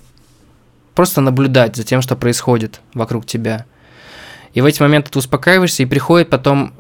[0.95, 3.65] просто наблюдать за тем, что происходит вокруг тебя.
[4.57, 6.73] И в эти моменты ты успокаиваешься, и приходит потом,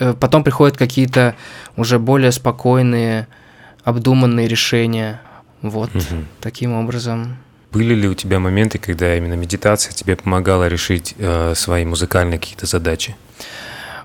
[0.00, 1.36] э, потом приходят какие-то
[1.76, 3.28] уже более спокойные,
[3.84, 5.20] обдуманные решения.
[5.62, 6.26] Вот Мгм.
[6.40, 7.36] таким образом.
[7.70, 12.66] Были ли у тебя моменты, когда именно медитация тебе помогала решить э, свои музыкальные какие-то
[12.66, 13.14] задачи?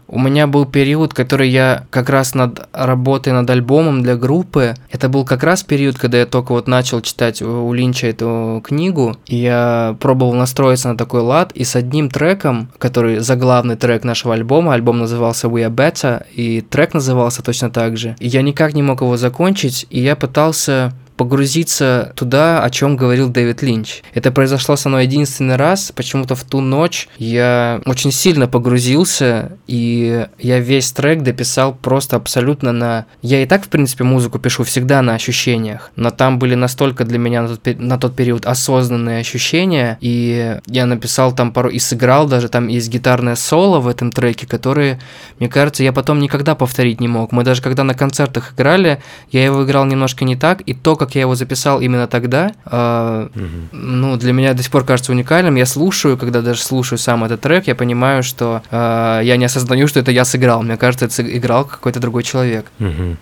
[0.08, 4.76] У меня был период, который я как раз над работой над альбомом для группы.
[4.92, 9.18] Это был как раз период, когда я только вот начал читать у Линча эту книгу.
[9.26, 11.52] И я пробовал настроиться на такой лад.
[11.54, 16.62] И с одним треком, который заглавный трек нашего альбома, альбом назывался We Are Better, и
[16.62, 18.16] трек назывался точно так же.
[18.20, 23.30] И я никак не мог его закончить, и я пытался погрузиться туда, о чем говорил
[23.30, 24.02] Дэвид Линч.
[24.14, 30.26] Это произошло со мной единственный раз, почему-то в ту ночь я очень сильно погрузился, и
[30.40, 33.06] я весь трек дописал просто абсолютно на...
[33.22, 37.18] Я и так, в принципе, музыку пишу всегда на ощущениях, но там были настолько для
[37.18, 41.70] меня на тот, пе- на тот период осознанные ощущения, и я написал там пару...
[41.70, 45.00] и сыграл даже, там есть гитарное соло в этом треке, которые,
[45.40, 47.32] мне кажется, я потом никогда повторить не мог.
[47.32, 49.02] Мы даже когда на концертах играли,
[49.32, 53.28] я его играл немножко не так, и то, как я его записал именно тогда, э,
[53.36, 53.70] Мгм.
[53.72, 55.56] ну, для меня до сих пор кажется уникальным.
[55.56, 59.88] Я слушаю, когда даже слушаю сам этот трек, я понимаю, что э, я не осознаю,
[59.88, 60.64] что это я сыграл.
[60.64, 62.66] Мне кажется, это сыграл какой-то другой человек.
[62.80, 63.18] Мгм.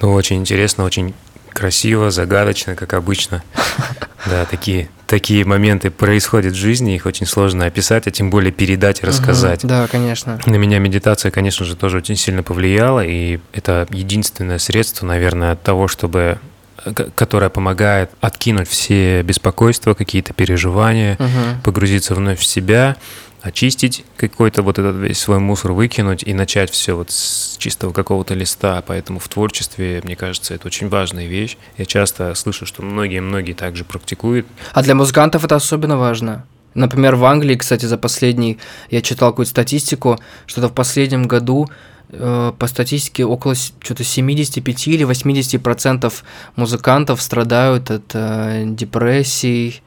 [0.00, 1.14] Ну, очень интересно, очень
[1.52, 3.42] красиво, загадочно, как обычно.
[4.24, 9.02] Да, такие, такие моменты происходят в жизни, их очень сложно описать, а тем более передать
[9.02, 9.64] и рассказать.
[9.64, 9.68] Мгм.
[9.68, 10.38] Да, конечно.
[10.46, 15.62] На меня медитация, конечно же, тоже очень сильно повлияла, и это единственное средство, наверное, от
[15.64, 16.38] того, чтобы
[16.84, 21.60] к- которое помогает откинуть все беспокойства, какие-то переживания, Мгм.
[21.62, 22.96] погрузиться вновь в себя,
[23.40, 28.34] очистить какой-то вот этот весь свой мусор, выкинуть и начать все вот с чистого какого-то
[28.34, 28.82] листа.
[28.86, 31.56] Поэтому в творчестве, мне кажется, это очень важная вещь.
[31.76, 34.46] Я часто слышу, что многие-многие также практикуют.
[34.72, 36.44] А для музыкантов это особенно важно.
[36.74, 38.58] Например, в Англии, кстати, за последний,
[38.90, 41.68] я читал какую-то статистику, что-то в последнем году
[42.08, 46.24] э, по статистике около что-то 75 или 80 процентов
[46.56, 49.82] музыкантов страдают от э, депрессий,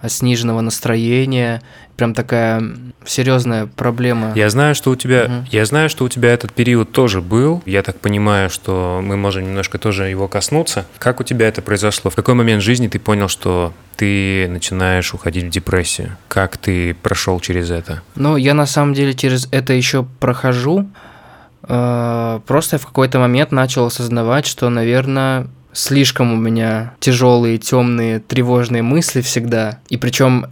[0.00, 1.62] от сниженного настроения.
[1.96, 2.62] Прям такая
[3.04, 4.32] серьезная проблема.
[4.34, 5.46] Я знаю, что у тебя, Мгм.
[5.50, 7.62] я знаю, что у тебя этот период тоже был.
[7.66, 10.86] Я так понимаю, что мы можем немножко тоже его коснуться.
[10.98, 12.10] Как у тебя это произошло?
[12.10, 16.16] В какой момент жизни ты понял, что ты начинаешь уходить в депрессию?
[16.28, 18.00] Как ты прошел через это?
[18.14, 20.88] Ну, я на самом деле через это еще прохожу.
[21.68, 28.20] Э, Просто я в какой-то момент начал осознавать, что, наверное, слишком у меня тяжелые, темные,
[28.20, 29.78] тревожные мысли всегда.
[29.88, 30.46] И причем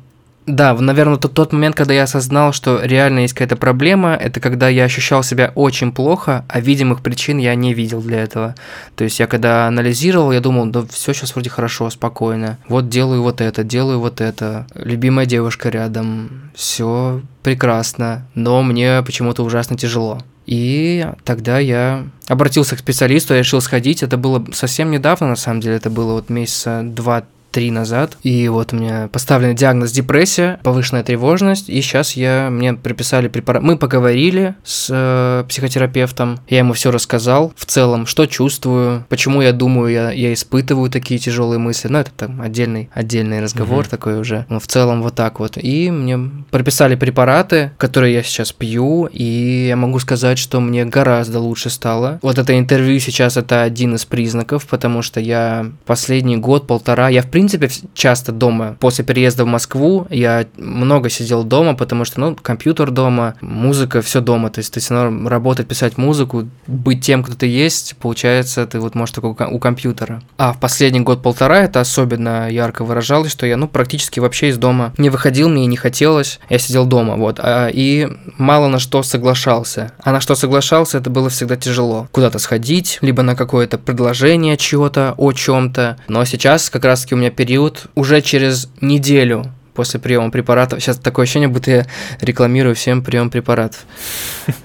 [0.49, 4.71] да, наверное, тот, тот момент, когда я осознал, что реально есть какая-то проблема, это когда
[4.71, 8.55] я ощущал себя очень плохо, а видимых причин я не видел для этого.
[8.97, 12.59] То есть я когда анализировал, я думал, да все сейчас вроде хорошо, спокойно.
[12.67, 14.67] Вот делаю вот это, делаю вот это.
[14.75, 20.23] Любимая девушка рядом, все прекрасно, но мне почему-то ужасно тяжело.
[20.49, 24.03] И тогда я обратился к специалисту, я решил сходить.
[24.03, 28.17] Это было совсем недавно, на самом деле, это было вот месяца два три назад.
[28.23, 31.69] И вот у меня поставлен диагноз депрессия, повышенная тревожность.
[31.69, 33.63] И сейчас я мне приписали препарат.
[33.63, 36.41] Мы поговорили с э, психотерапевтом.
[36.49, 41.19] Я ему все рассказал в целом, что чувствую, почему я думаю, я, я испытываю такие
[41.19, 41.89] тяжелые мысли.
[41.89, 43.91] Ну, это там отдельный, отдельный разговор угу.
[43.91, 44.47] такой уже.
[44.49, 45.57] Но в целом вот так вот.
[45.57, 46.19] И мне
[46.51, 49.07] прописали препараты, которые я сейчас пью.
[49.07, 52.19] И я могу сказать, что мне гораздо лучше стало.
[52.23, 57.27] Вот это интервью сейчас это один из признаков, потому что я последний год-полтора, я в
[57.27, 58.77] принципе принципе, часто дома.
[58.81, 64.21] После переезда в Москву я много сидел дома, потому что, ну, компьютер дома, музыка, все
[64.21, 64.51] дома.
[64.51, 68.81] То есть ты все равно работать, писать музыку, быть тем, кто ты есть, получается, ты
[68.81, 70.21] вот можешь только у компьютера.
[70.37, 74.93] А в последний год-полтора это особенно ярко выражалось, что я, ну, практически вообще из дома
[74.99, 77.39] не выходил, мне не хотелось, я сидел дома, вот.
[77.39, 79.93] А, и мало на что соглашался.
[80.03, 82.09] А на что соглашался, это было всегда тяжело.
[82.11, 85.99] Куда-то сходить, либо на какое-то предложение чего-то, о чем-то.
[86.09, 90.81] Но сейчас как раз-таки у меня период уже через неделю после приема препаратов.
[90.81, 91.87] Сейчас такое ощущение, будто я
[92.21, 93.87] рекламирую всем прием препаратов.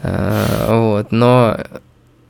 [0.02, 1.12] Э, вот.
[1.12, 1.58] Но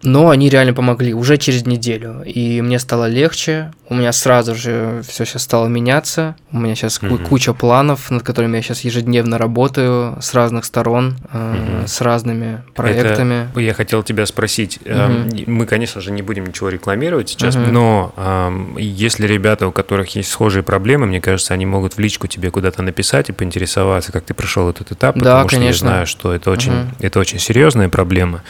[0.03, 2.23] но они реально помогли уже через неделю.
[2.25, 6.35] И мне стало легче, у меня сразу же все сейчас стало меняться.
[6.51, 7.27] У меня сейчас mm-hmm.
[7.27, 11.87] куча планов, над которыми я сейчас ежедневно работаю с разных сторон, mm-hmm.
[11.87, 13.49] с разными проектами.
[13.51, 14.79] Это я хотел тебя спросить.
[14.83, 15.43] Mm-hmm.
[15.47, 17.71] Мы, конечно же, не будем ничего рекламировать сейчас, mm-hmm.
[17.71, 22.27] но э, если ребята, у которых есть схожие проблемы, мне кажется, они могут в личку
[22.27, 25.85] тебе куда-то написать и поинтересоваться, как ты прошел этот этап, потому да, что конечно.
[25.85, 26.95] я знаю, что это очень, mm-hmm.
[26.99, 28.41] это очень серьезная проблема.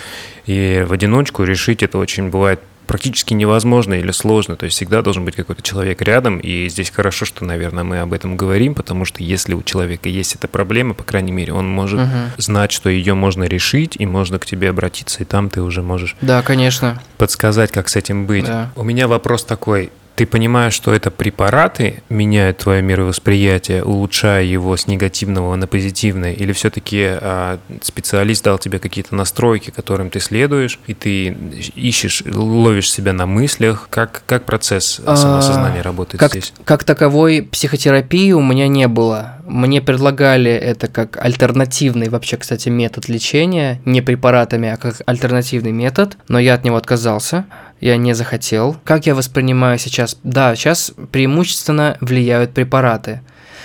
[0.45, 4.55] И в одиночку решить это очень бывает практически невозможно или сложно.
[4.55, 6.39] То есть всегда должен быть какой-то человек рядом.
[6.39, 10.35] И здесь хорошо, что, наверное, мы об этом говорим, потому что если у человека есть
[10.35, 12.09] эта проблема, по крайней мере, он может угу.
[12.37, 16.15] знать, что ее можно решить, и можно к тебе обратиться, и там ты уже можешь.
[16.21, 17.01] Да, конечно.
[17.17, 18.45] Подсказать, как с этим быть.
[18.45, 18.71] Да.
[18.75, 24.87] У меня вопрос такой ты понимаешь, что это препараты меняют твое мировосприятие, улучшая его с
[24.87, 30.93] негативного на позитивное, или все-таки а, специалист дал тебе какие-то настройки, которым ты следуешь, и
[30.93, 31.35] ты
[31.75, 33.87] ищешь, ловишь себя на мыслях?
[33.89, 36.53] Как, как процесс а, самосознания а, работает как, здесь?
[36.63, 39.37] Как таковой психотерапии у меня не было.
[39.45, 46.17] Мне предлагали это как альтернативный вообще, кстати, метод лечения, не препаратами, а как альтернативный метод,
[46.27, 47.45] но я от него отказался
[47.83, 48.77] я не захотел.
[48.85, 50.17] Как я воспринимаю сейчас?
[50.23, 53.21] Да, сейчас преимущественно влияют препараты.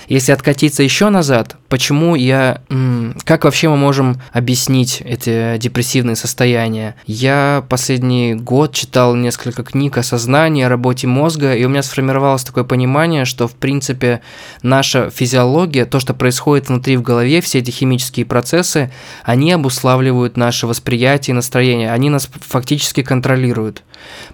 [0.09, 2.63] Если откатиться еще назад, почему я...
[3.25, 6.95] Как вообще мы можем объяснить эти депрессивные состояния?
[7.07, 12.45] Я последний год читал несколько книг о сознании, о работе мозга, и у меня сформировалось
[12.45, 14.21] такое понимание, что, в принципе,
[14.63, 18.91] наша физиология, то, что происходит внутри в голове, все эти химические процессы,
[19.25, 23.83] они обуславливают наше восприятие и настроение, они нас фактически контролируют.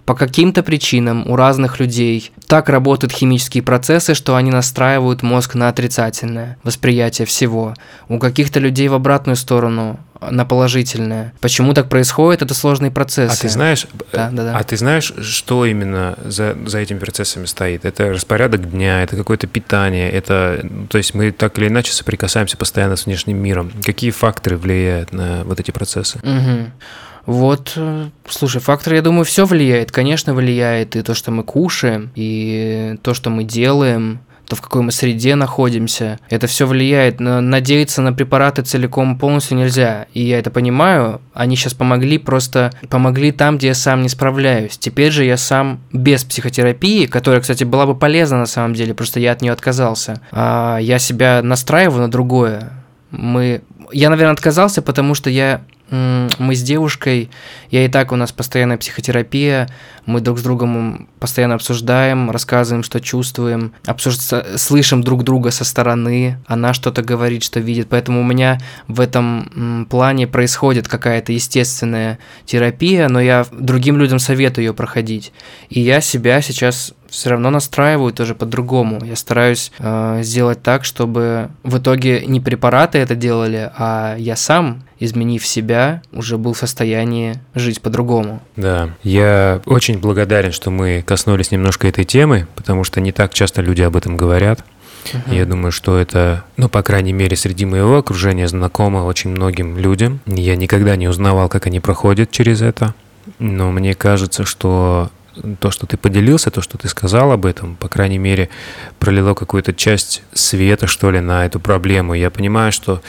[0.05, 5.69] По каким-то причинам у разных людей так работают химические процессы, что они настраивают мозг на
[5.69, 7.75] отрицательное восприятие всего.
[8.09, 9.99] У каких-то людей в обратную сторону
[10.31, 11.33] на положительное.
[11.41, 12.43] Почему так происходит?
[12.43, 13.33] Это сложный процесс.
[13.33, 14.59] А ты знаешь, да, да, да.
[14.59, 17.85] а ты знаешь, что именно за, за этими процессами стоит?
[17.85, 22.97] Это распорядок дня, это какое-то питание, это, то есть мы так или иначе соприкасаемся постоянно
[22.97, 23.71] с внешним миром.
[23.83, 26.19] Какие факторы влияют на вот эти процессы?
[26.19, 26.71] Угу.
[27.27, 29.91] Вот, э, слушай, фактор, я думаю, все влияет.
[29.91, 34.83] Конечно, влияет и то, что мы кушаем, и то, что мы делаем, то в какой
[34.83, 36.19] мы среде находимся.
[36.29, 37.21] Это все влияет.
[37.21, 40.07] Но надеяться на препараты целиком полностью нельзя.
[40.13, 41.21] И я это понимаю.
[41.33, 44.77] Они сейчас помогли, просто помогли там, где я сам не справляюсь.
[44.79, 49.21] Теперь же я сам без психотерапии, которая, кстати, была бы полезна на самом деле, просто
[49.21, 50.21] я от нее отказался.
[50.33, 52.73] А я себя настраиваю на другое.
[53.11, 55.63] Мы я, наверное, отказался, потому что я
[56.39, 57.31] мы с девушкой,
[57.71, 59.69] я и так у нас постоянная психотерапия,
[60.07, 64.17] мы друг с другом постоянно обсуждаем, рассказываем, что чувствуем, обсуж...
[64.57, 69.87] слышим друг друга со стороны, она что-то говорит, что видит, поэтому у меня в этом
[69.91, 75.33] плане происходит какая-то естественная терапия, но я другим людям советую ее проходить,
[75.69, 79.05] и я себя сейчас все равно настраиваю тоже по-другому.
[79.05, 84.83] Я стараюсь э, сделать так, чтобы в итоге не препараты это делали, а я сам,
[84.99, 88.43] изменив себя, уже был в состоянии жить по-другому.
[88.57, 93.63] Да, я очень благодарен, что мы коснулись немножко этой темы, потому что не так часто
[93.63, 94.65] люди об этом говорят.
[95.05, 95.35] Uh-huh.
[95.37, 100.21] Я думаю, что это, ну, по крайней мере, среди моего окружения знакомо очень многим людям.
[100.27, 102.95] Я никогда не узнавал, как они проходят через это.
[103.39, 105.11] Но мне кажется, что
[105.61, 108.49] то, что ты поделился, то, что ты сказал об этом, по крайней мере,
[108.99, 112.15] пролило какую-то часть света, что ли, на эту проблему.
[112.15, 113.03] Я понимаю, что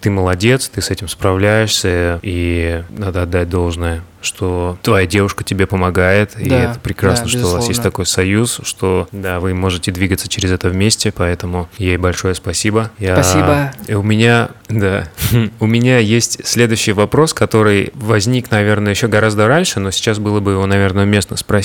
[0.00, 6.32] ты молодец, ты с этим справляешься, и надо отдать должное что твоя девушка тебе помогает,
[6.34, 9.92] да, и это прекрасно, да, что у вас есть такой союз, что да, вы можете
[9.92, 12.90] двигаться через это вместе, поэтому ей большое спасибо.
[12.98, 13.72] Я, спасибо.
[13.86, 15.08] И у меня, да,
[15.60, 20.52] у меня есть следующий вопрос, который возник, наверное, еще гораздо раньше, но сейчас было бы
[20.52, 21.55] его, наверное, уместно спросить.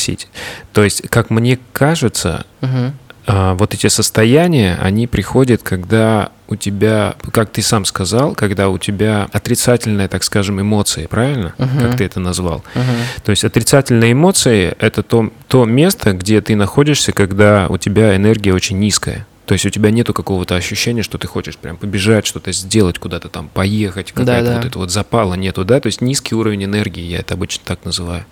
[0.74, 2.94] То есть, как мне кажется, угу.
[3.28, 9.30] вот эти состояния, они приходят, когда у тебя, как ты сам сказал, когда у тебя
[9.32, 11.54] отрицательные, так скажем, эмоции, правильно?
[11.58, 11.82] Uh-huh.
[11.82, 12.62] Как ты это назвал?
[12.76, 13.22] Uh-huh.
[13.24, 18.54] То есть отрицательные эмоции– это то, то место, где ты находишься, когда у тебя энергия
[18.54, 19.26] очень низкая.
[19.46, 23.30] То есть у тебя нету какого-то ощущения, что ты хочешь прям побежать, что-то сделать, куда-то
[23.30, 24.58] там поехать, какая-то да, да.
[24.58, 25.80] вот это вот запала нету, да?
[25.80, 28.26] То есть низкий уровень энергии, я это обычно так называю.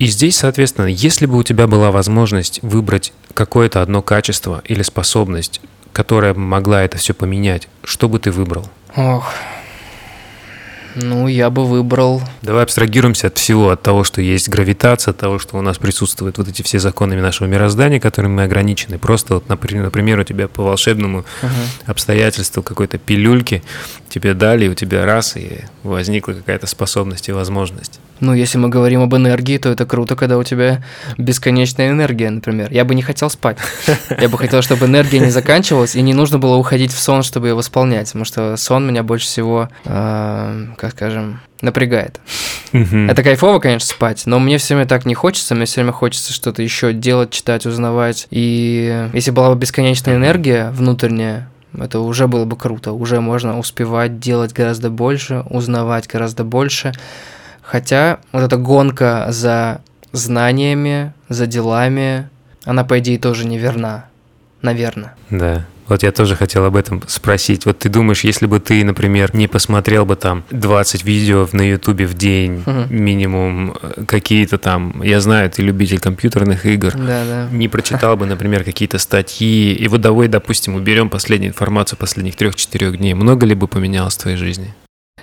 [0.00, 5.60] И здесь, соответственно, если бы у тебя была возможность выбрать какое-то одно качество или способность,
[5.92, 8.66] которая могла это все поменять, что бы ты выбрал?
[8.96, 9.30] Ох,
[10.94, 12.22] ну, я бы выбрал...
[12.40, 16.38] Давай абстрагируемся от всего, от того, что есть гравитация, от того, что у нас присутствуют
[16.38, 18.98] вот эти все законами нашего мироздания, которыми мы ограничены.
[18.98, 21.48] Просто, вот, например, например, у тебя по волшебному uh-huh.
[21.84, 23.62] обстоятельству какой-то пилюльки
[24.08, 28.00] тебе дали, и у тебя раз, и возникла какая-то способность и возможность.
[28.20, 30.84] Ну, если мы говорим об энергии, то это круто, когда у тебя
[31.18, 32.70] бесконечная энергия, например.
[32.70, 33.58] Я бы не хотел спать.
[34.20, 37.48] Я бы хотел, чтобы энергия не заканчивалась, и не нужно было уходить в сон, чтобы
[37.48, 42.20] ее восполнять, потому что сон меня больше всего, э, как скажем, напрягает.
[42.72, 46.32] Это кайфово, конечно, спать, но мне все время так не хочется, мне все время хочется
[46.32, 48.26] что-то еще делать, читать, узнавать.
[48.30, 51.48] И если была бы бесконечная энергия внутренняя,
[51.78, 52.92] это уже было бы круто.
[52.92, 56.92] Уже можно успевать делать гораздо больше, узнавать гораздо больше.
[57.70, 62.28] Хотя вот эта гонка за знаниями, за делами,
[62.64, 64.06] она, по идее, тоже неверна.
[64.60, 65.14] Наверное.
[65.30, 65.66] Да.
[65.86, 67.66] Вот я тоже хотел об этом спросить.
[67.66, 72.06] Вот ты думаешь, если бы ты, например, не посмотрел бы там 20 видео на Ютубе
[72.06, 72.92] в день, угу.
[72.92, 77.48] минимум э, какие-то там, я знаю, ты любитель компьютерных игр, да, да.
[77.52, 82.96] не прочитал бы, например, какие-то статьи, и вот давай, допустим, уберем последнюю информацию последних трех-четырех
[82.96, 84.74] дней, много ли бы поменялось в твоей жизни?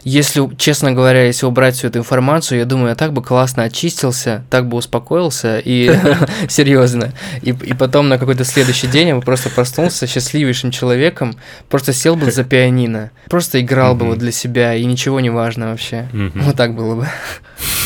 [0.07, 4.45] Если, честно говоря, если убрать всю эту информацию, я думаю, я так бы классно очистился,
[4.49, 5.91] так бы успокоился, и
[6.47, 7.11] серьезно.
[7.41, 11.35] И, и потом на какой-то следующий день я бы просто проснулся счастливейшим человеком,
[11.67, 15.71] просто сел бы за пианино, просто играл бы вот для себя, и ничего не важно
[15.71, 16.07] вообще.
[16.35, 17.07] Вот так было бы.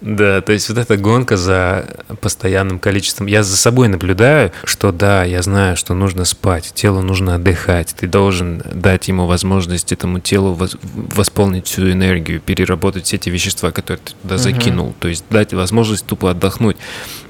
[0.00, 1.86] Да, то есть вот эта гонка за
[2.20, 3.26] постоянным количеством.
[3.26, 7.94] Я за собой наблюдаю, что да, я знаю, что нужно спать, телу нужно отдыхать.
[7.98, 10.58] Ты должен дать ему возможность этому телу
[10.94, 14.94] восполнить всю энергию, переработать все эти вещества, которые ты туда закинул.
[15.00, 16.76] То есть дать возможность тупо отдохнуть.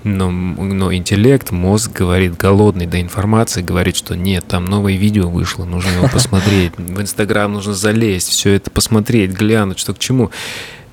[0.04, 5.64] Но, но интеллект, мозг говорит голодный, да информация говорит, что нет, там новое видео вышло,
[5.64, 6.72] нужно его посмотреть.
[6.76, 10.30] В Инстаграм нужно залезть, все это посмотреть, глянуть, что к чему.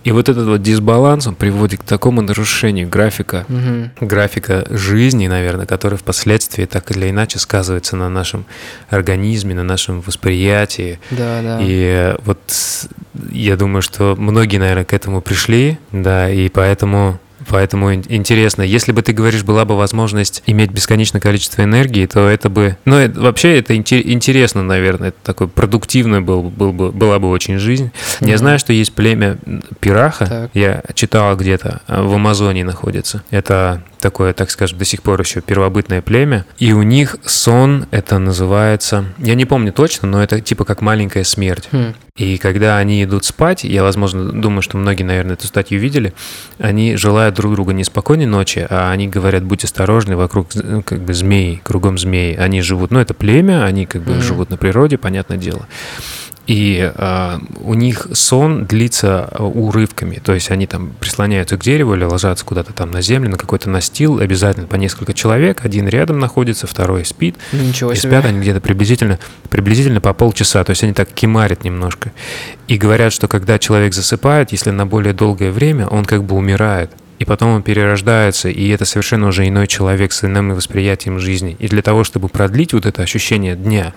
[0.06, 4.06] И вот этот вот дисбаланс, он приводит к такому нарушению графика, угу.
[4.06, 8.45] графика жизни, наверное, который впоследствии так или иначе сказывается на нашем
[8.89, 10.99] организме, на нашем восприятии.
[11.10, 11.60] Да, да.
[11.60, 12.39] И вот
[13.32, 19.02] я думаю, что многие, наверное, к этому пришли, да, и поэтому Поэтому интересно, если бы
[19.02, 22.78] ты говоришь, была бы возможность иметь бесконечное количество энергии, то это бы...
[22.86, 25.10] Ну, это, вообще это интересно, наверное.
[25.10, 27.91] Это такой продуктивный был, был бы, была бы очень жизнь.
[28.20, 28.30] Mm-hmm.
[28.30, 29.38] Я знаю, что есть племя
[29.80, 30.26] пираха.
[30.26, 30.52] Так.
[30.54, 33.24] Я читал где-то, а, в Амазонии находится.
[33.30, 36.45] Это такое, так скажем, до сих пор еще первобытное племя.
[36.60, 39.06] И у них сон, это называется...
[39.18, 41.68] Я не помню точно, но это типа как маленькая смерть.
[41.72, 41.95] Mm.
[42.18, 46.14] И когда они идут спать, я, возможно, думаю, что многие, наверное, эту статью видели,
[46.60, 50.99] они желают друг друга не спокойной ночи, а они говорят, будь осторожны, вокруг ну, как
[50.99, 52.36] бы змей, кругом змей.
[52.36, 54.22] Они живут, ну, это племя, они как бы mm.
[54.22, 55.68] живут на природе, понятное дело.
[56.48, 61.96] И э, у них сон длится а, урывками, то есть они там прислоняются к дереву
[61.96, 66.20] или ложатся куда-то там на землю, на какой-то настил, обязательно по несколько человек, один рядом
[66.20, 67.36] находится, второй спит.
[67.52, 68.12] Ничего и себе.
[68.12, 69.18] спят они где-то приблизительно,
[69.50, 72.12] приблизительно по полчаса, то есть они так кимарят немножко.
[72.68, 76.91] И говорят, что когда человек засыпает, если на более долгое время, он как бы умирает.
[77.20, 81.55] И потом он перерождается, и это совершенно уже иной человек с иным восприятием жизни.
[81.59, 83.93] И для того, чтобы продлить вот это ощущение дня,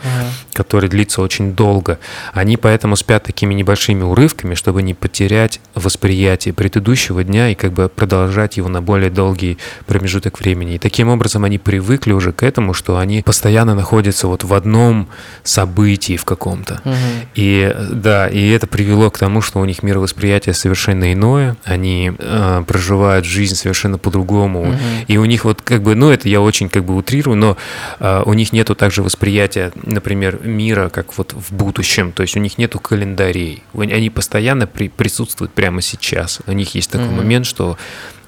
[0.52, 1.98] который длится очень долго,
[2.32, 7.88] они поэтому спят такими небольшими урывками, чтобы не потерять восприятие предыдущего дня и как бы
[7.88, 10.74] продолжать его на более долгий промежуток времени.
[10.74, 15.08] И таким образом они привыкли уже к этому, что они постоянно находятся вот в одном
[15.42, 16.80] событии в каком-то.
[16.84, 16.94] Угу.
[17.34, 22.64] И да, и это привело к тому, что у них мировосприятие совершенно иное, они э,
[22.66, 24.60] проживают проживают жизнь совершенно по-другому.
[24.60, 24.76] Угу.
[25.08, 27.56] И у них вот как бы, ну это я очень как бы утрирую, но
[28.00, 32.12] э, у них нету также восприятия, например, мира, как вот в будущем.
[32.12, 33.62] То есть у них нету календарей.
[33.74, 36.40] Они постоянно при, присутствуют прямо сейчас.
[36.46, 37.16] У них есть такой угу.
[37.16, 37.78] момент, что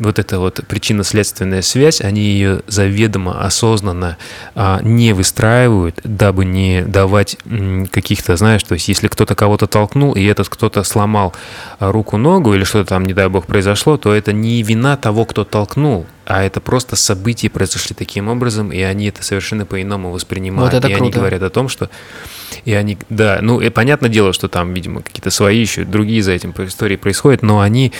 [0.01, 4.16] вот эта вот причинно-следственная связь, они ее заведомо, осознанно
[4.55, 7.37] а, не выстраивают, дабы не давать
[7.93, 11.35] каких-то, знаешь, то есть если кто-то кого-то толкнул, и этот кто-то сломал
[11.78, 15.45] а, руку-ногу или что-то там, не дай бог, произошло, то это не вина того, кто
[15.45, 20.73] толкнул, а это просто события произошли таким образом, и они это совершенно по-иному воспринимают.
[20.73, 21.05] Вот это и круто.
[21.05, 21.91] они говорят о том, что
[22.64, 26.33] и они, да, ну, и понятное дело, что там, видимо, какие-то свои еще, другие за
[26.33, 27.93] этим по истории происходят, но они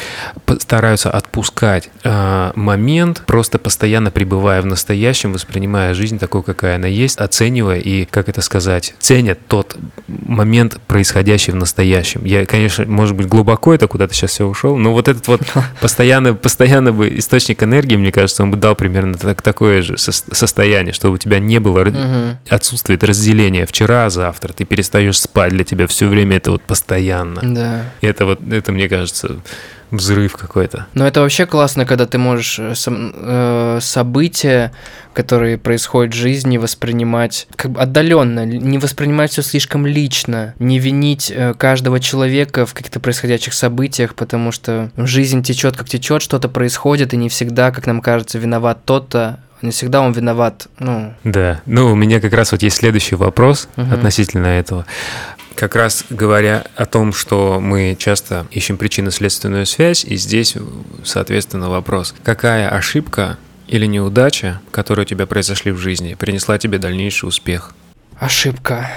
[0.59, 7.19] стараются отпускать э, момент, просто постоянно пребывая в настоящем, воспринимая жизнь такой, какая она есть,
[7.19, 9.77] оценивая и, как это сказать, ценят тот
[10.09, 12.25] момент, происходящий в настоящем.
[12.25, 15.41] Я, конечно, может быть, глубоко это куда-то сейчас все ушел, но вот этот вот
[15.81, 20.93] постоянно, постоянно бы источник энергии, мне кажется, он бы дал примерно так, такое же состояние,
[20.93, 21.87] чтобы у тебя не было
[22.49, 27.41] отсутствует разделения вчера-завтра, завтра, ты перестаешь спать, для тебя все время это вот постоянно.
[27.43, 27.85] Да.
[28.01, 29.41] И это вот, это, мне кажется,
[29.91, 30.87] взрыв какой-то.
[30.95, 34.73] Но это вообще классно, когда ты можешь э, э, события,
[35.13, 41.33] которые происходят в жизни, воспринимать как бы отдаленно, не воспринимать все слишком лично, не винить
[41.35, 47.15] э, каждого человека в каких-то происходящих событиях, потому что жизнь течет как течет, что-то происходит,
[47.15, 50.69] и не всегда, как нам кажется, виноват тот-то, не всегда он виноват.
[50.79, 51.15] Ну.
[51.25, 51.61] Да.
[51.67, 53.93] Ну, у меня как раз вот есть следующий вопрос угу.
[53.93, 54.87] относительно этого.
[55.55, 60.57] Как раз говоря о том, что мы часто ищем причинно-следственную связь, и здесь,
[61.05, 62.15] соответственно, вопрос.
[62.23, 63.37] Какая ошибка
[63.67, 67.75] или неудача, которые у тебя произошли в жизни, принесла тебе дальнейший успех?
[68.19, 68.91] Ошибка.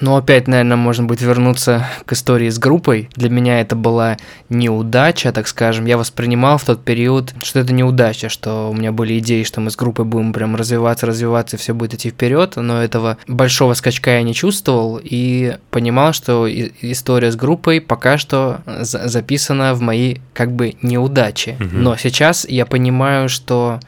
[0.00, 3.08] Ну, опять, наверное, можно будет вернуться к истории с группой.
[3.14, 4.16] Для меня это была
[4.48, 5.86] неудача, так скажем.
[5.86, 9.70] Я воспринимал в тот период, что это неудача, что у меня были идеи, что мы
[9.70, 14.10] с группой будем прям развиваться, развиваться, и все будет идти вперед, но этого большого скачка
[14.10, 20.52] я не чувствовал и понимал, что история с группой пока что записана в мои как
[20.52, 21.56] бы неудачи.
[21.60, 21.70] Угу.
[21.72, 23.80] Но сейчас я понимаю, что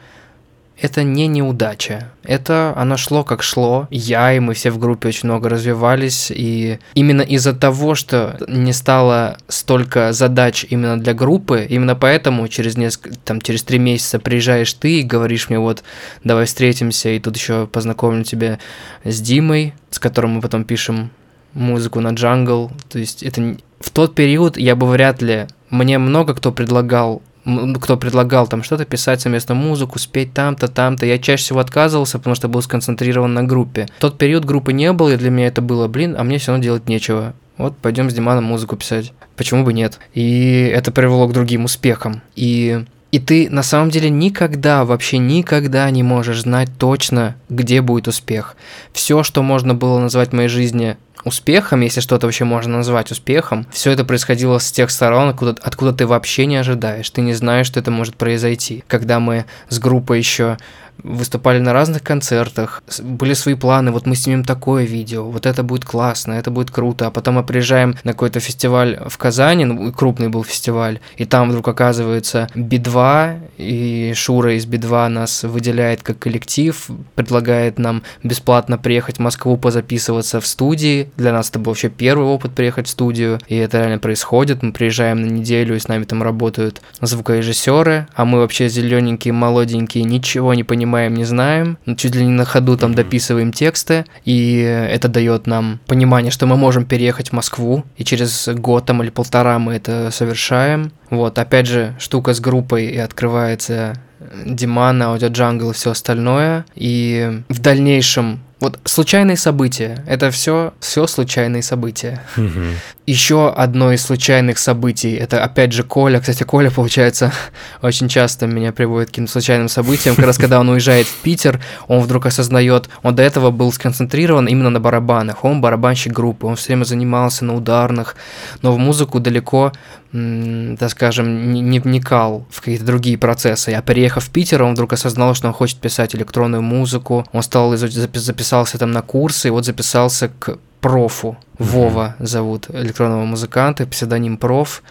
[0.81, 2.11] это не неудача.
[2.23, 3.87] Это оно шло как шло.
[3.91, 6.31] Я и мы все в группе очень много развивались.
[6.33, 12.77] И именно из-за того, что не стало столько задач именно для группы, именно поэтому через
[12.77, 15.83] несколько, там, через три месяца приезжаешь ты и говоришь мне, вот,
[16.23, 18.59] давай встретимся, и тут еще познакомлю тебя
[19.03, 21.11] с Димой, с которым мы потом пишем
[21.53, 22.71] музыку на джангл.
[22.89, 25.47] То есть это в тот период я бы вряд ли...
[25.69, 31.05] Мне много кто предлагал кто предлагал там что-то писать совместно музыку, спеть там-то, там-то.
[31.05, 33.87] Я чаще всего отказывался, потому что был сконцентрирован на группе.
[33.97, 36.51] В тот период группы не было, и для меня это было, блин, а мне все
[36.51, 37.33] равно делать нечего.
[37.57, 39.13] Вот пойдем с Диманом музыку писать.
[39.35, 39.99] Почему бы нет?
[40.13, 42.21] И это привело к другим успехам.
[42.35, 48.07] И и ты на самом деле никогда, вообще никогда не можешь знать точно, где будет
[48.07, 48.55] успех.
[48.93, 53.65] Все, что можно было назвать в моей жизни успехом, если что-то вообще можно назвать успехом,
[53.71, 57.09] все это происходило с тех сторон, откуда, откуда ты вообще не ожидаешь.
[57.09, 58.83] Ты не знаешь, что это может произойти.
[58.87, 60.57] Когда мы с группой еще
[61.03, 65.85] выступали на разных концертах, были свои планы, вот мы снимем такое видео, вот это будет
[65.85, 70.29] классно, это будет круто, а потом мы приезжаем на какой-то фестиваль в Казани, ну, крупный
[70.29, 76.89] был фестиваль, и там вдруг оказывается Би-2, и Шура из Би-2 нас выделяет как коллектив,
[77.15, 82.27] предлагает нам бесплатно приехать в Москву позаписываться в студии, для нас это был вообще первый
[82.27, 86.03] опыт приехать в студию, и это реально происходит, мы приезжаем на неделю, и с нами
[86.03, 92.15] там работают звукорежиссеры, а мы вообще зелененькие, молоденькие, ничего не понимаем, понимаем, не знаем, чуть
[92.15, 96.85] ли не на ходу там дописываем тексты, и это дает нам понимание, что мы можем
[96.85, 100.91] переехать в Москву, и через год там или полтора мы это совершаем.
[101.11, 104.01] Вот, опять же, штука с группой, и открывается
[104.45, 106.65] Диман, Аудио Джангл и все остальное.
[106.75, 110.03] И в дальнейшем Вот случайные события.
[110.05, 112.21] Это все, все случайные события.
[112.35, 112.61] Угу.
[113.05, 115.13] Еще одно из случайных событий.
[115.13, 116.19] Это опять же Коля.
[116.19, 117.31] Кстати, Коля, получается,
[117.81, 120.15] очень часто меня приводит к каким-то случайным событиям.
[120.15, 124.47] Как раз когда он уезжает в Питер, он вдруг осознает, он до этого был сконцентрирован
[124.47, 125.45] именно на барабанах.
[125.45, 128.17] Он барабанщик группы, он все время занимался на ударных,
[128.61, 129.71] но в музыку далеко
[130.11, 133.69] так скажем, не, не вникал в какие-то другие процессы.
[133.69, 137.25] А переехав в Питер, он вдруг осознал, что он хочет писать электронную музыку.
[137.31, 141.37] Он стал записался там на курсы, и вот записался к профу.
[141.57, 144.81] Вова зовут электронного музыканта, псевдоним проф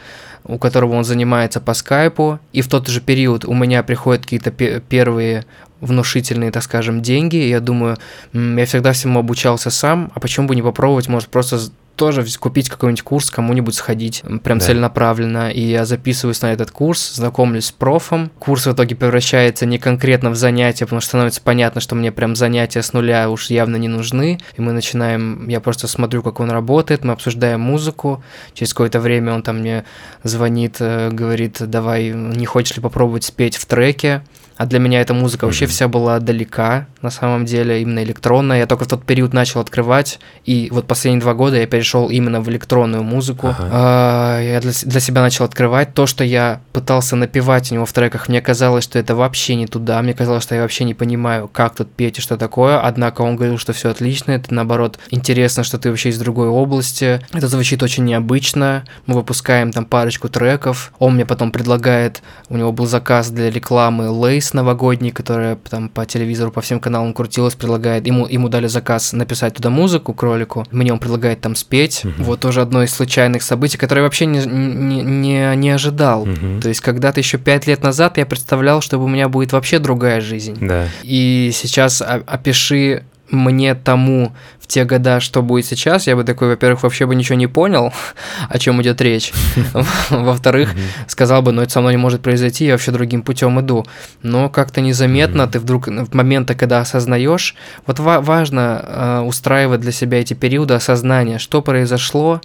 [0.45, 4.51] у которого он занимается по скайпу, и в тот же период у меня приходят какие-то
[4.51, 5.45] первые
[5.81, 7.99] внушительные, так скажем, деньги, и я думаю,
[8.33, 11.61] я всегда всему обучался сам, а почему бы не попробовать, может, просто
[11.99, 14.65] тоже купить какой-нибудь курс, кому-нибудь сходить, прям да.
[14.65, 15.51] целенаправленно.
[15.51, 18.31] И я записываюсь на этот курс, знакомлюсь с профом.
[18.39, 22.37] Курс в итоге превращается не конкретно в занятие, потому что становится понятно, что мне прям
[22.37, 24.39] занятия с нуля уж явно не нужны.
[24.57, 28.23] И мы начинаем, я просто смотрю, как он работает, мы обсуждаем музыку.
[28.55, 29.85] Через какое-то время он там мне
[30.23, 34.23] звонит, э, говорит, давай, не хочешь ли попробовать спеть в треке?
[34.59, 38.59] А для меня эта музыка вообще вся была далека, на самом деле, именно электронная.
[38.59, 42.41] Я только в тот период начал открывать, и вот последние два года я перешел именно
[42.41, 43.49] в электронную музыку.
[43.49, 43.69] Ага.
[43.71, 47.93] А, я для, для себя начал открывать то, что я пытался напевать у него в
[47.93, 48.29] треках.
[48.29, 50.03] Мне казалось, что это вообще не туда.
[50.03, 52.81] Мне казалось, что я вообще не понимаю, как тут петь и что такое.
[52.81, 54.33] Однако он говорил, что все отлично.
[54.33, 57.21] Это наоборот интересно, что ты вообще из другой области.
[57.33, 58.85] Это звучит очень необычно.
[59.07, 60.93] Мы выпускаем там парочку треков.
[60.99, 66.07] Он мне потом предлагает, у него был заказ для рекламы Лейс новогодний, которая там по
[66.07, 70.91] телевизору, по всем каналам крутилась, предлагает, ему, ему дали заказ написать туда музыку кролику, мне
[70.91, 72.03] он предлагает там спеть.
[72.03, 72.23] Угу.
[72.25, 76.23] Вот тоже одно из случайных событий, которое я вообще не, не, не, не ожидал.
[76.23, 76.61] Угу.
[76.63, 80.23] То есть когда-то еще пять лет назад я представлял, что у меня будет вообще другая
[80.23, 80.57] жизнь.
[80.61, 80.87] Да.
[81.03, 86.83] И сейчас опиши мне тому в те года, что будет сейчас, я бы такой, во-первых,
[86.83, 87.93] вообще бы ничего не понял,
[88.49, 89.33] о чем идет речь.
[90.11, 90.71] Во-вторых,
[91.07, 93.87] сказал бы, ну это со мной не может произойти, я вообще другим путем иду.
[94.23, 97.55] Но как-то незаметно ты вдруг в моменты, когда осознаешь,
[97.87, 102.41] вот важно э, устраивать для себя эти периоды осознания, что произошло.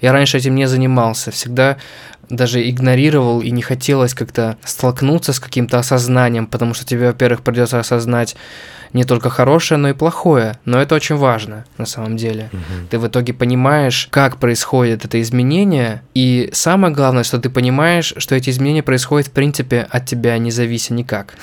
[0.00, 1.76] Я раньше этим не занимался, всегда
[2.28, 7.78] даже игнорировал и не хотелось как-то столкнуться с каким-то осознанием, потому что тебе, во-первых, придется
[7.78, 8.36] осознать
[8.96, 10.58] не только хорошее, но и плохое.
[10.64, 12.50] Но это очень важно на самом деле.
[12.52, 12.88] Угу.
[12.90, 18.34] Ты в итоге понимаешь, как происходит это изменение, и самое главное, что ты понимаешь, что
[18.34, 21.34] эти изменения происходят в принципе от тебя не завися никак.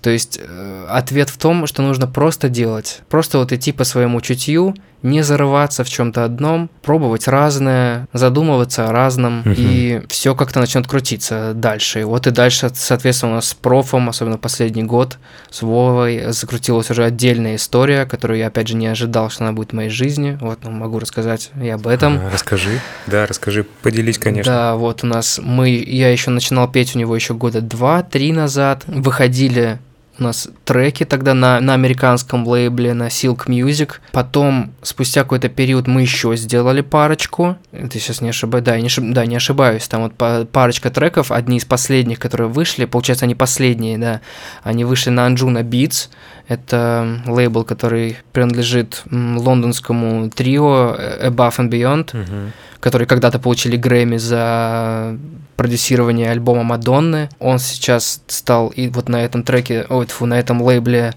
[0.00, 3.00] То есть э, ответ в том, что нужно просто делать.
[3.08, 4.74] Просто вот идти по своему чутью,
[5.04, 9.50] не зарываться в чем-то одном, пробовать разное, задумываться о разном, угу.
[9.54, 12.00] и все как-то начнет крутиться дальше.
[12.00, 15.18] И вот и дальше, соответственно, у нас с профом, особенно последний год,
[15.50, 19.70] с Вовой, закрутилась уже отдельная история, которую я, опять же, не ожидал, что она будет
[19.70, 20.38] в моей жизни.
[20.40, 22.20] Вот, ну, могу рассказать и об этом.
[22.32, 24.50] Расскажи, да, расскажи, поделись, конечно.
[24.50, 28.84] Да, вот у нас мы, я еще начинал петь у него еще года два-три назад,
[28.86, 29.78] выходили
[30.18, 33.94] у нас треки тогда на, на американском лейбле, на Silk Music.
[34.12, 37.56] Потом, спустя какой-то период, мы еще сделали парочку.
[37.72, 39.04] Ты сейчас не ошибаюсь, да, не, ошиб...
[39.12, 39.88] да, не ошибаюсь.
[39.88, 44.20] Там вот парочка треков, одни из последних, которые вышли, получается, они последние, да.
[44.62, 46.08] Они вышли на Anjuna Beats.
[46.46, 52.50] Это лейбл, который принадлежит лондонскому трио Above and Beyond, uh-huh.
[52.80, 55.16] которые когда-то получили Грэмми за
[55.56, 57.28] продюсирование альбома Мадонны.
[57.38, 61.14] Он сейчас стал и вот на этом треке, ой, фу, на этом лейбле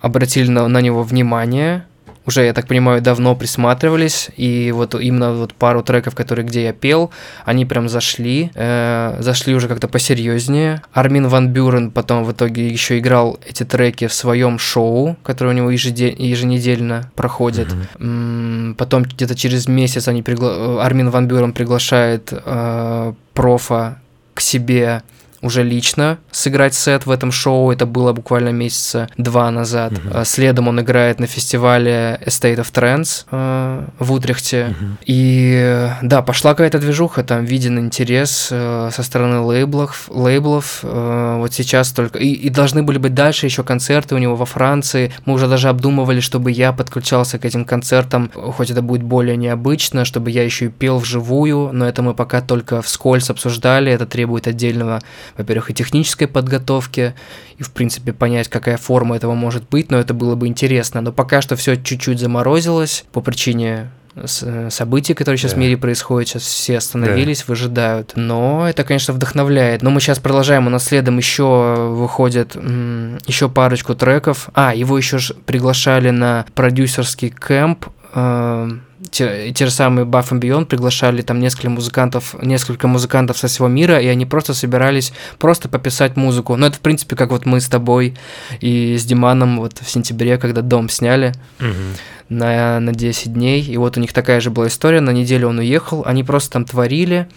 [0.00, 1.84] обратили на, на него внимание
[2.28, 6.72] уже, я так понимаю, давно присматривались, и вот именно вот пару треков, которые где я
[6.72, 7.10] пел,
[7.44, 10.82] они прям зашли, э, зашли уже как-то посерьезнее.
[10.92, 15.52] Армин Ван Бюрен потом в итоге еще играл эти треки в своем шоу, которое у
[15.52, 17.68] него еженедельно проходит.
[17.68, 18.74] Mm-hmm.
[18.74, 20.84] Потом где-то через месяц они пригла...
[20.84, 23.98] Армин Ван Бюрен приглашает э, профа
[24.34, 25.02] к себе
[25.40, 27.70] уже лично сыграть сет в этом шоу.
[27.70, 29.92] Это было буквально месяца два назад.
[29.92, 30.24] Uh-huh.
[30.24, 34.74] Следом он играет на фестивале Estate of Trends э, в Утрехте.
[34.74, 34.96] Uh-huh.
[35.06, 40.08] И да, пошла какая-то движуха, там виден интерес э, со стороны лейблов.
[40.08, 42.18] лейблов э, вот сейчас только...
[42.18, 45.12] И, и должны были быть дальше еще концерты у него во Франции.
[45.24, 50.04] Мы уже даже обдумывали, чтобы я подключался к этим концертам, хоть это будет более необычно,
[50.04, 54.46] чтобы я еще и пел вживую, но это мы пока только вскользь обсуждали, это требует
[54.46, 55.00] отдельного
[55.36, 57.14] во-первых, и технической подготовки,
[57.58, 61.00] и, в принципе, понять, какая форма этого может быть, но это было бы интересно.
[61.00, 63.90] Но пока что все чуть-чуть заморозилось по причине
[64.26, 65.56] событий, которые сейчас да.
[65.56, 67.44] в мире происходят, сейчас все остановились, да.
[67.48, 68.12] выжидают.
[68.16, 69.82] Но это, конечно, вдохновляет.
[69.82, 74.48] Но мы сейчас продолжаем, у нас следом еще выходит еще парочку треков.
[74.54, 78.70] А, его еще приглашали на продюсерский кемп э,
[79.10, 83.68] те, те же самые Buff and Beyond приглашали там несколько музыкантов, несколько музыкантов со всего
[83.68, 86.56] мира, и они просто собирались просто пописать музыку.
[86.56, 88.16] Ну, это, в принципе, как вот мы с тобой
[88.60, 91.96] и с Диманом вот в сентябре, когда дом сняли угу.
[92.28, 95.58] на, на 10 дней, и вот у них такая же была история, на неделю он
[95.58, 97.28] уехал, они просто там творили,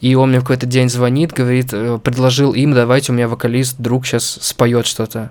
[0.00, 3.76] и он мне в какой-то день звонит, говорит, э, предложил им, давайте у меня вокалист,
[3.78, 5.30] друг сейчас споет что-то.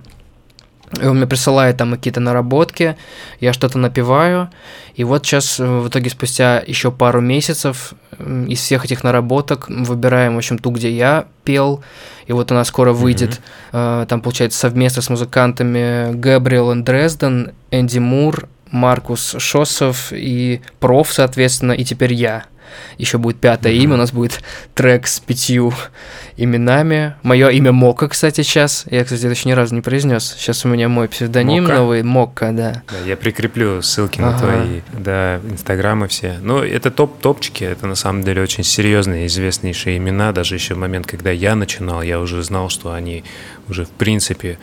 [1.01, 2.97] И он мне присылает там какие-то наработки,
[3.39, 4.49] я что-то напиваю,
[4.95, 7.93] и вот сейчас э, в итоге спустя еще пару месяцев
[8.47, 11.83] из всех этих наработок выбираем, в общем, ту, где я пел,
[12.25, 13.39] и вот она скоро выйдет,
[13.71, 14.07] mm-hmm.
[14.07, 21.83] там, получается, совместно с музыкантами Габриэл Дрезден, Энди Мур, Маркус Шосов и Проф, соответственно, и
[21.83, 22.45] теперь я
[22.97, 23.83] еще будет пятое mm-hmm.
[23.83, 24.41] имя, у нас будет
[24.75, 25.73] трек с пятью
[26.37, 27.15] именами.
[27.23, 28.85] Мое имя Мока, кстати, сейчас.
[28.89, 30.35] Я, кстати, это еще ни разу не произнес.
[30.37, 31.75] Сейчас у меня мой псевдоним Мока?
[31.75, 32.83] новый, Мока, да.
[32.87, 33.05] да.
[33.05, 34.31] Я прикреплю ссылки ага.
[34.31, 36.37] на твои, да, инстаграмы все.
[36.41, 40.31] Ну, это топ-топчики, это на самом деле очень серьезные, известнейшие имена.
[40.31, 43.23] Даже еще в момент, когда я начинал, я уже знал, что они
[43.67, 44.57] уже, в принципе,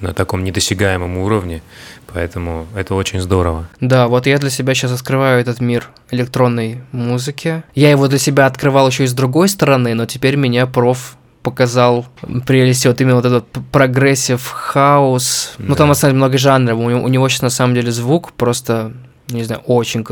[0.00, 1.62] на таком недосягаемом уровне,
[2.12, 3.68] поэтому это очень здорово.
[3.80, 7.62] Да, вот я для себя сейчас открываю этот мир электронной музыки.
[7.74, 12.06] Я его для себя открывал еще и с другой стороны, но теперь меня проф показал
[12.46, 15.54] прелести вот именно вот этот progressive house.
[15.58, 15.64] Да.
[15.68, 16.78] Ну там на самом деле много жанров.
[16.78, 18.92] У у него сейчас на самом деле звук просто,
[19.28, 20.04] не знаю, очень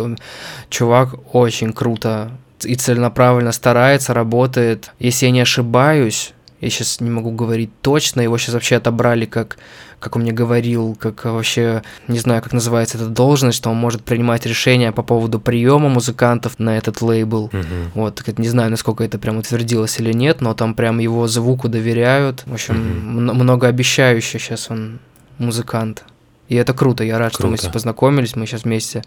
[0.71, 2.33] чувак очень круто
[2.65, 4.93] и целенаправленно старается, работает.
[4.99, 9.59] Если я не ошибаюсь, я сейчас не могу говорить точно, его сейчас вообще отобрали как,
[10.01, 14.03] как он мне говорил, как вообще, не знаю, как называется эта должность, что он может
[14.03, 17.51] принимать решения по поводу приема музыкантов на этот лейбл.
[17.53, 17.65] Uh-huh.
[17.95, 22.43] Вот, не знаю, насколько это прям утвердилось или нет, но там прям его звуку доверяют.
[22.47, 23.35] В общем, uh-huh.
[23.35, 25.01] многообещающий сейчас он
[25.39, 26.05] музыкант.
[26.49, 27.57] И это круто, я рад, круто.
[27.57, 29.03] что мы познакомились, мы сейчас вместе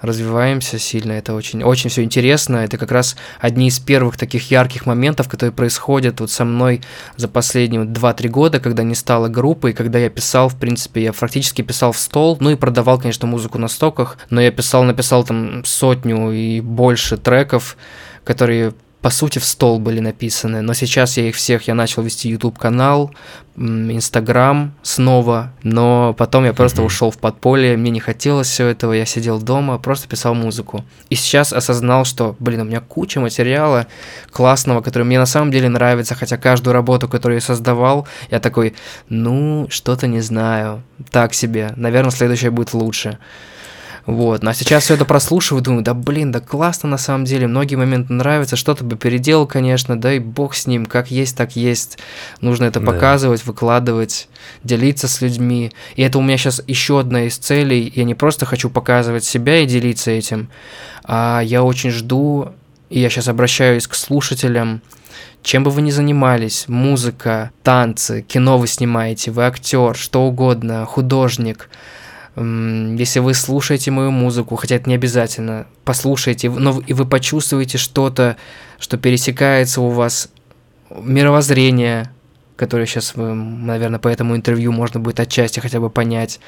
[0.00, 4.84] развиваемся сильно, это очень, очень все интересно, это как раз одни из первых таких ярких
[4.84, 6.82] моментов, которые происходят вот со мной
[7.16, 11.12] за последние 2-3 года, когда не стало группы, и когда я писал, в принципе, я
[11.12, 15.24] практически писал в стол, ну и продавал, конечно, музыку на стоках, но я писал, написал
[15.24, 17.76] там сотню и больше треков,
[18.24, 20.62] которые по сути, в стол были написаны.
[20.62, 23.12] Но сейчас я их всех, я начал вести YouTube канал,
[23.56, 26.86] Инстаграм снова, но потом я просто mm-hmm.
[26.86, 30.84] ушел в подполье, мне не хотелось всего этого, я сидел дома, просто писал музыку.
[31.10, 33.88] И сейчас осознал, что, блин, у меня куча материала
[34.30, 38.74] классного, который мне на самом деле нравится, хотя каждую работу, которую я создавал, я такой,
[39.08, 43.18] ну, что-то не знаю, так себе, наверное, следующее будет лучше.
[44.06, 44.42] Вот.
[44.42, 47.76] Ну, а сейчас все это прослушиваю, думаю, да блин, да классно на самом деле, многие
[47.76, 51.98] моменты нравятся, что-то бы переделал, конечно, да и бог с ним, как есть, так есть.
[52.40, 52.86] Нужно это да.
[52.86, 54.28] показывать, выкладывать,
[54.64, 55.72] делиться с людьми.
[55.94, 57.92] И это у меня сейчас еще одна из целей.
[57.94, 60.48] Я не просто хочу показывать себя и делиться этим,
[61.04, 62.52] а я очень жду,
[62.90, 64.82] и я сейчас обращаюсь к слушателям,
[65.44, 71.70] чем бы вы ни занимались, музыка, танцы, кино вы снимаете, вы актер, что угодно, художник–
[72.36, 78.36] если вы слушаете мою музыку, хотя это не обязательно, послушайте, но и вы почувствуете что-то,
[78.78, 80.28] что пересекается у вас
[80.90, 82.10] мировоззрение,
[82.56, 86.40] которое сейчас, вы, наверное, по этому интервью можно будет отчасти хотя бы понять,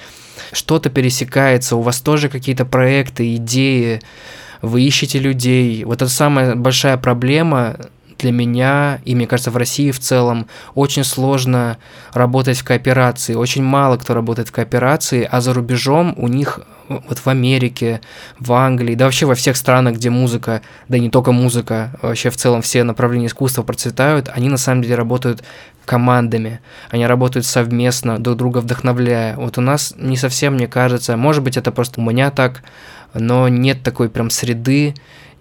[0.52, 4.00] что-то пересекается, у вас тоже какие-то проекты, идеи,
[4.62, 5.84] вы ищете людей.
[5.84, 7.76] Вот это самая большая проблема
[8.18, 11.78] для меня, и мне кажется, в России в целом, очень сложно
[12.12, 13.34] работать в кооперации.
[13.34, 18.00] Очень мало кто работает в кооперации, а за рубежом у них вот в Америке,
[18.38, 22.36] в Англии, да вообще во всех странах, где музыка, да не только музыка, вообще в
[22.36, 25.42] целом все направления искусства процветают, они на самом деле работают
[25.84, 26.60] командами,
[26.90, 29.36] они работают совместно, друг друга вдохновляя.
[29.36, 32.62] Вот у нас не совсем, мне кажется, может быть, это просто у меня так,
[33.14, 34.94] но нет такой прям среды,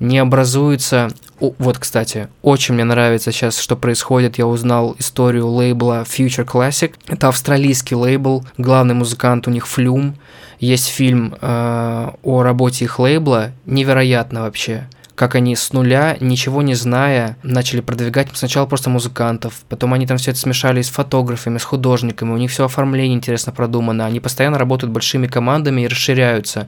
[0.04, 1.10] не образуется...
[1.39, 4.38] Вот, кстати, очень мне нравится сейчас, что происходит.
[4.38, 6.93] Я узнал историю лейбла Future Classic.
[7.08, 10.16] Это австралийский лейбл, главный музыкант у них Флюм.
[10.60, 16.74] Есть фильм э, о работе их лейбла, невероятно вообще как они с нуля, ничего не
[16.74, 21.64] зная, начали продвигать сначала просто музыкантов, потом они там все это смешали с фотографами, с
[21.64, 26.68] художниками, у них все оформление интересно продумано, они постоянно работают большими командами и расширяются.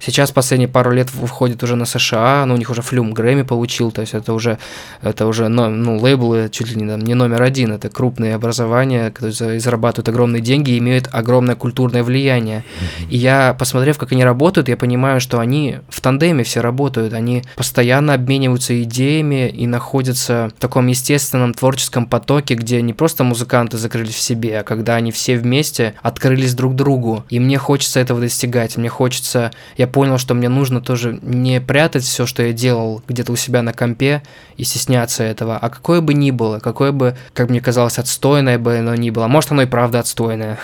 [0.00, 3.90] Сейчас последние пару лет выходит уже на США, но у них уже Флюм Грэмми получил,
[3.90, 4.58] то есть это уже,
[5.02, 9.10] это уже ну, ну, лейблы чуть ли не, там, не номер один, это крупные образования,
[9.10, 12.64] которые зарабатывают огромные деньги и имеют огромное культурное влияние.
[13.08, 17.44] И я, посмотрев, как они работают, я понимаю, что они в тандеме все работают, они
[17.56, 24.14] постоянно обмениваются идеями и находятся в таком естественном творческом потоке, где не просто музыканты закрылись
[24.14, 27.24] в себе, а когда они все вместе открылись друг другу.
[27.30, 31.60] И мне хочется этого достигать, мне хочется, я я понял, что мне нужно тоже не
[31.60, 34.22] прятать все, что я делал где-то у себя на компе
[34.56, 38.78] и стесняться этого, а какое бы ни было, какое бы, как мне казалось, отстойное бы
[38.78, 40.58] оно ни было, может оно и правда отстойное,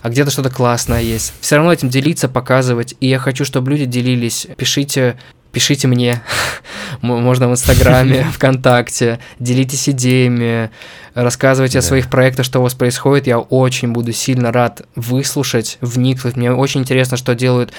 [0.00, 1.34] а где-то что-то классное есть.
[1.40, 4.46] Все равно этим делиться, показывать, и я хочу, чтобы люди делились.
[4.56, 5.16] Пишите
[5.52, 6.22] пишите мне,
[7.02, 10.70] можно в Инстаграме, ВКонтакте, делитесь идеями,
[11.14, 11.78] рассказывайте да.
[11.80, 13.26] о своих проектах, что у вас происходит.
[13.26, 16.36] Я очень буду сильно рад выслушать, вникнуть.
[16.36, 17.72] Мне очень интересно, что делают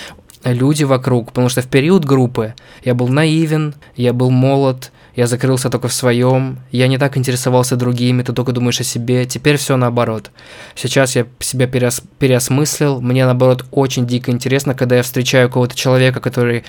[0.44, 5.70] люди вокруг, потому что в период группы я был наивен, я был молод, я закрылся
[5.70, 9.78] только в своем, я не так интересовался другими, ты только думаешь о себе, теперь все
[9.78, 10.32] наоборот.
[10.76, 16.20] Сейчас я себя переос переосмыслил, мне наоборот очень дико интересно, когда я встречаю кого-то человека,
[16.20, 16.64] который,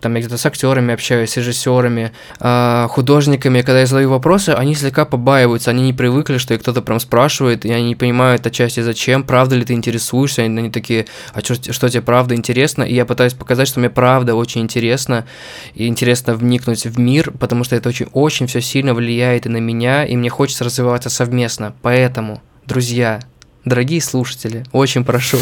[0.00, 4.74] там я где-то с актерами общаюсь, с режиссерами, э, художниками, когда я задаю вопросы, они
[4.74, 8.80] слегка побаиваются, они не привыкли, что их кто-то прям спрашивает, и они не понимают отчасти
[8.80, 12.94] зачем, правда ли ты интересуешься, они, они такие, а что, что тебе правда интересно, и
[12.94, 15.26] я пытаюсь показать, что мне правда очень интересно,
[15.74, 20.04] и интересно вникнуть в мир, потому что это очень-очень все сильно влияет и на меня,
[20.04, 21.74] и мне хочется развиваться совместно.
[21.82, 23.20] Поэтому, друзья,
[23.64, 25.38] дорогие слушатели, очень прошу,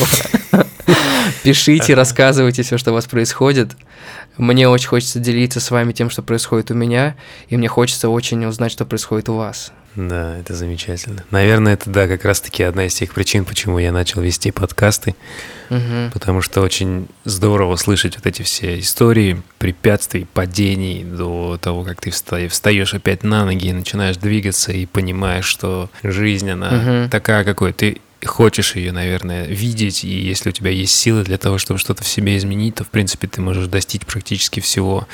[1.43, 3.77] пишите, рассказывайте все, что у вас происходит.
[4.37, 7.17] Мне очень хочется делиться с вами тем, что происходит у меня,
[7.49, 9.73] и мне хочется очень узнать, что происходит у вас.
[9.97, 11.25] Да, это замечательно.
[11.31, 15.17] Наверное, это, да, как раз-таки одна из тех причин, почему я начал вести подкасты,
[15.71, 16.11] угу.
[16.13, 22.11] потому что очень здорово слышать вот эти все истории препятствий, падений до того, как ты
[22.11, 27.11] встаешь опять на ноги и начинаешь двигаться и понимаешь, что жизнь, она угу.
[27.11, 31.59] такая, какой ты хочешь ее, наверное, видеть, и если у тебя есть силы для того,
[31.59, 35.07] чтобы что-то в себе изменить, то, в принципе, ты можешь достичь практически всего.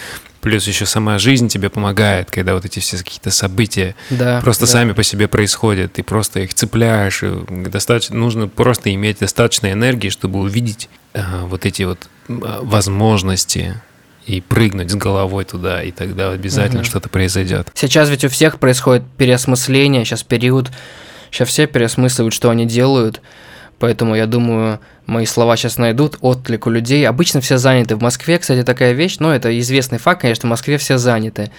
[0.43, 4.73] Плюс еще сама жизнь тебе помогает, когда вот эти все какие-то события да, просто да.
[4.73, 7.23] сами по себе происходят, ты просто их цепляешь.
[7.49, 13.81] достаточно, нужно просто иметь достаточно энергии, чтобы увидеть а, вот эти вот а, возможности
[14.27, 16.87] и прыгнуть с головой туда, и тогда обязательно угу.
[16.87, 17.69] что-то произойдет.
[17.75, 20.71] Сейчас ведь у всех происходит переосмысление, сейчас период,
[21.31, 23.21] сейчас все переосмысливают, что они делают,
[23.83, 27.05] поэтому я думаю, мои слова сейчас найдут отклик у людей.
[27.05, 27.97] Обычно все заняты.
[27.97, 31.51] В Москве, кстати, такая вещь, ну, это известный факт, конечно, в Москве все заняты.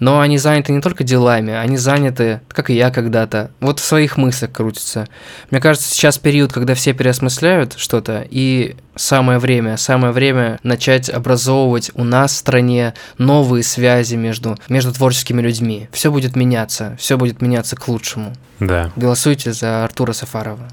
[0.00, 4.16] Но они заняты не только делами, они заняты, как и я когда-то, вот в своих
[4.16, 5.06] мыслях крутятся.
[5.52, 11.92] Мне кажется, сейчас период, когда все переосмысляют что-то, и самое время, самое время начать образовывать
[11.94, 15.88] у нас в стране новые связи между, между творческими людьми.
[15.92, 18.32] Все будет меняться, все будет меняться к лучшему.
[18.58, 18.90] Да.
[18.96, 20.66] Голосуйте за Артура Сафарова.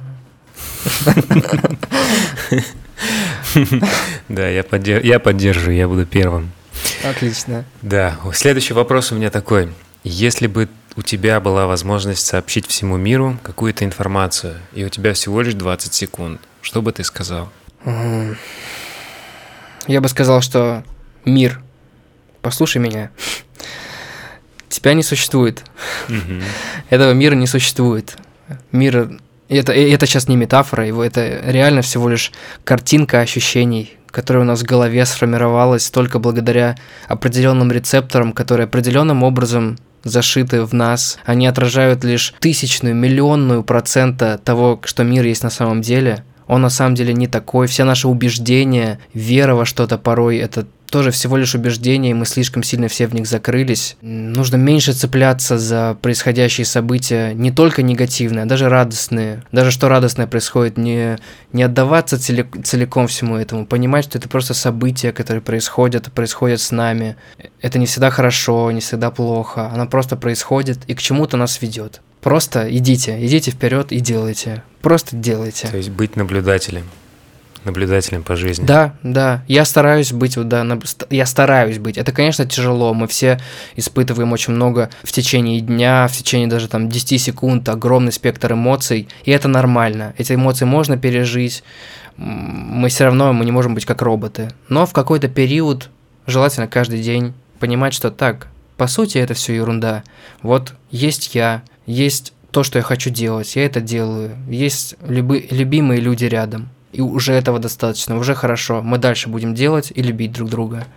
[4.29, 5.03] Да, я, поддерж...
[5.03, 6.51] я поддерживаю, я буду первым.
[7.03, 7.65] Отлично.
[7.81, 9.69] Да, следующий вопрос у меня такой.
[10.03, 15.41] Если бы у тебя была возможность сообщить всему миру какую-то информацию, и у тебя всего
[15.41, 17.51] лишь 20 секунд, что бы ты сказал?
[19.87, 20.83] Я бы сказал, что
[21.25, 21.61] мир,
[22.41, 23.11] послушай меня,
[24.69, 25.63] тебя не существует.
[26.89, 28.17] Этого мира не существует.
[28.71, 29.19] Мир
[29.49, 32.31] это, это сейчас не метафора, его это реально всего лишь
[32.63, 36.75] картинка ощущений, которая у нас в голове сформировалась только благодаря
[37.07, 41.17] определенным рецепторам, которые определенным образом зашиты в нас.
[41.25, 46.23] Они отражают лишь тысячную, миллионную процента того, что мир есть на самом деле.
[46.47, 47.67] Он на самом деле не такой.
[47.67, 52.63] Все наши убеждения, вера во что-то порой это тоже всего лишь убеждения, и мы слишком
[52.63, 53.97] сильно все в них закрылись.
[54.01, 59.43] Нужно меньше цепляться за происходящие события, не только негативные, а даже радостные.
[59.51, 61.17] Даже что радостное происходит, не,
[61.51, 67.17] не отдаваться целиком всему этому, понимать, что это просто события, которые происходят, происходят с нами.
[67.61, 72.01] Это не всегда хорошо, не всегда плохо, оно просто происходит и к чему-то нас ведет.
[72.21, 74.63] Просто идите, идите вперед и делайте.
[74.85, 75.67] Просто делайте.
[75.67, 76.83] То есть быть наблюдателем
[77.63, 78.63] наблюдателем по жизни.
[78.63, 79.43] Да, да.
[79.47, 80.77] Я стараюсь быть, да,
[81.09, 81.97] я стараюсь быть.
[81.97, 82.93] Это, конечно, тяжело.
[82.93, 83.39] Мы все
[83.75, 89.07] испытываем очень много в течение дня, в течение даже там 10 секунд, огромный спектр эмоций.
[89.23, 90.13] И это нормально.
[90.19, 91.63] Эти эмоции можно пережить.
[92.17, 94.51] Мы все равно мы не можем быть как роботы.
[94.69, 95.89] Но в какой-то период,
[96.27, 100.03] желательно каждый день, понимать, что так, по сути, это все ерунда.
[100.43, 104.37] Вот есть я, есть то, что я хочу делать, я это делаю.
[104.47, 106.69] Есть люби, любимые люди рядом.
[106.93, 108.81] И уже этого достаточно, уже хорошо.
[108.81, 110.87] Мы дальше будем делать и любить друг друга.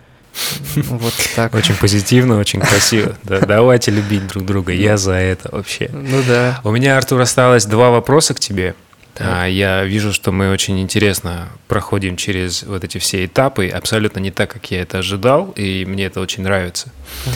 [0.75, 1.53] Вот так.
[1.53, 3.17] Очень позитивно, очень красиво.
[3.23, 4.71] Да, давайте любить друг друга.
[4.71, 5.89] Я за это вообще.
[5.91, 6.61] Ну да.
[6.63, 8.73] У меня, Артур, осталось два вопроса к тебе.
[9.17, 14.31] А, я вижу, что мы очень интересно проходим через вот эти все этапы, абсолютно не
[14.31, 16.87] так, как я это ожидал, и мне это очень нравится.
[17.25, 17.33] Угу.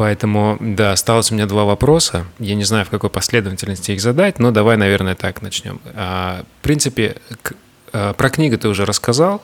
[0.00, 2.24] Поэтому, да, осталось у меня два вопроса.
[2.38, 5.78] Я не знаю, в какой последовательности их задать, но давай, наверное, так начнем.
[5.94, 7.16] А, в принципе,
[7.92, 9.42] а, про книгу ты уже рассказал.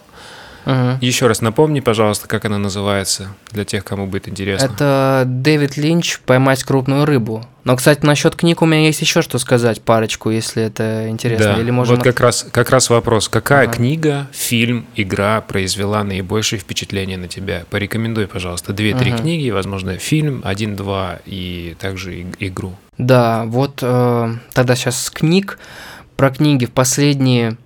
[0.66, 0.98] Угу.
[1.00, 4.66] Еще раз напомни, пожалуйста, как она называется, для тех, кому будет интересно.
[4.66, 7.46] Это Дэвид Линч «Поймать крупную рыбу».
[7.62, 11.54] Но, кстати, насчет книг у меня есть еще что сказать, парочку, если это интересно.
[11.54, 11.60] Да.
[11.60, 11.96] Или можем...
[11.96, 13.28] Вот как раз, как раз вопрос.
[13.28, 13.74] Какая ага.
[13.74, 17.64] книга, фильм, игра произвела наибольшее впечатление на тебя?
[17.70, 19.22] Порекомендуй, пожалуйста, две-три ага.
[19.22, 22.74] книги, возможно, фильм, один-два и также игру.
[22.98, 25.58] Да, вот э, тогда сейчас с книг.
[26.16, 27.56] Про книги в последние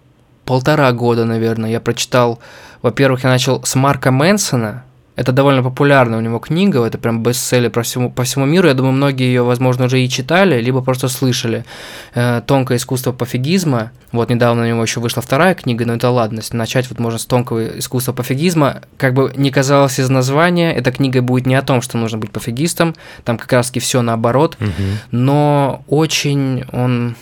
[0.45, 2.41] полтора года, наверное, я прочитал
[2.83, 4.85] во-первых, я начал с Марка Мэнсона.
[5.17, 8.69] Это довольно популярная у него книга, это прям бестселлер по всему, по всему миру.
[8.69, 11.67] Я думаю, многие ее, возможно, уже и читали, либо просто слышали.
[12.15, 13.91] Э, «Тонкое искусство пофигизма».
[14.13, 17.19] Вот недавно у него еще вышла вторая книга, но это ладно, если начать вот можно
[17.19, 18.81] с «Тонкого искусства пофигизма».
[18.97, 22.31] Как бы не казалось из названия, эта книга будет не о том, что нужно быть
[22.31, 24.71] пофигистом, там как раз-таки все наоборот, угу.
[25.11, 27.17] но очень он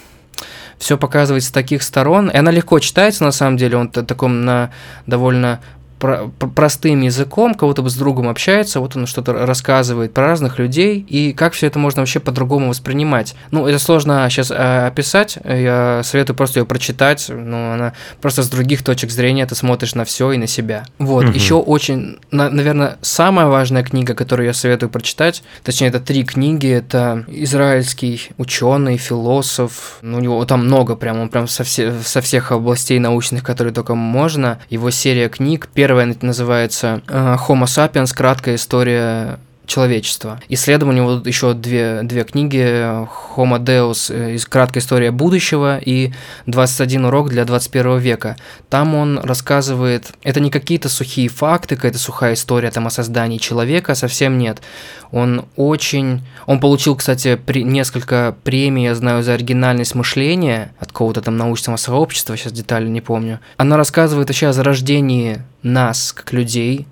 [0.78, 2.28] все показывает с таких сторон.
[2.28, 4.70] И она легко читается, на самом деле, он таком на
[5.06, 5.60] довольно
[5.98, 11.32] про, простым языком, кого-то с другом общается, вот он что-то рассказывает про разных людей, и
[11.32, 13.34] как все это можно вообще по-другому воспринимать.
[13.50, 18.48] Ну, это сложно сейчас э, описать, я советую просто ее прочитать, ну, она просто с
[18.48, 20.84] других точек зрения ты смотришь на все и на себя.
[20.98, 21.32] Вот, угу.
[21.32, 26.68] еще очень, на, наверное, самая важная книга, которую я советую прочитать, точнее, это три книги,
[26.68, 32.20] это израильский ученый, философ, ну, у него там много прям, он прям со, все, со
[32.20, 38.14] всех областей научных, которые только можно, его серия книг, первая Первая называется э, Homo sapiens.
[38.14, 40.40] Краткая история человечества.
[40.48, 42.58] И следом у него еще две, две книги
[43.36, 46.12] Homo Deus э, краткая история будущего и
[46.46, 48.36] 21 урок для 21 века.
[48.68, 53.94] Там он рассказывает, это не какие-то сухие факты, какая-то сухая история там о создании человека,
[53.94, 54.60] совсем нет.
[55.12, 56.22] Он очень...
[56.46, 57.62] Он получил, кстати, при...
[57.62, 63.00] несколько премий, я знаю, за оригинальность мышления от какого-то там научного сообщества, сейчас детали не
[63.00, 63.40] помню.
[63.56, 66.86] Она рассказывает вообще о зарождении нас, как людей,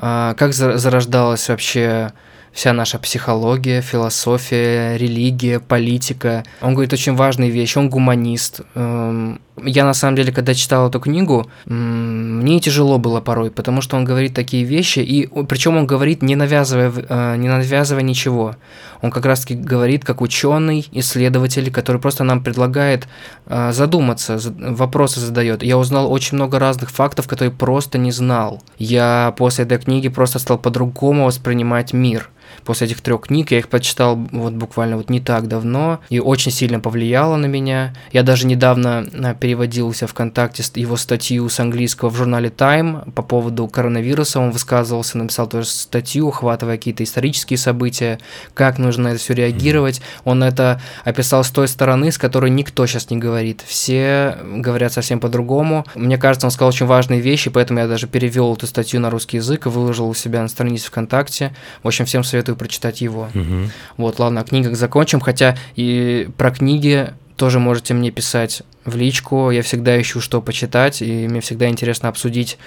[0.00, 2.12] как зарождалась вообще
[2.52, 6.44] вся наша психология, философия, религия, политика.
[6.60, 8.62] Он говорит очень важные вещи, он гуманист.
[8.74, 13.96] Эм, я на самом деле, когда читал эту книгу, мне тяжело было порой, потому что
[13.96, 18.56] он говорит такие вещи, и причем он говорит, не навязывая, э, не навязывая ничего.
[19.02, 23.08] Он как раз-таки говорит как ученый, исследователь, который просто нам предлагает
[23.46, 25.62] э, задуматься, вопросы задает.
[25.62, 28.62] Я узнал очень много разных фактов, которые просто не знал.
[28.78, 32.30] Я после этой книги просто стал по-другому воспринимать мир
[32.64, 33.50] после этих трех книг.
[33.50, 37.94] Я их прочитал вот буквально вот не так давно, и очень сильно повлияло на меня.
[38.12, 43.10] Я даже недавно э, переводил у себя ВКонтакте его статью с английского в журнале Time
[43.12, 44.40] по поводу коронавируса.
[44.40, 48.18] Он высказывался, написал тоже статью, охватывая какие-то исторические события,
[48.54, 50.02] как нужно на это все реагировать.
[50.24, 53.62] Он это описал с той стороны, с которой никто сейчас не говорит.
[53.66, 55.86] Все говорят совсем по-другому.
[55.94, 59.38] Мне кажется, он сказал очень важные вещи, поэтому я даже перевел эту статью на русский
[59.38, 61.54] язык и выложил у себя на странице ВКонтакте.
[61.82, 63.28] В общем, всем советую советую прочитать его.
[63.34, 63.70] Угу.
[63.98, 69.50] Вот, ладно, о книгах закончим, хотя и про книги тоже можете мне писать в личку.
[69.50, 72.58] Я всегда ищу, что почитать, и мне всегда интересно обсудить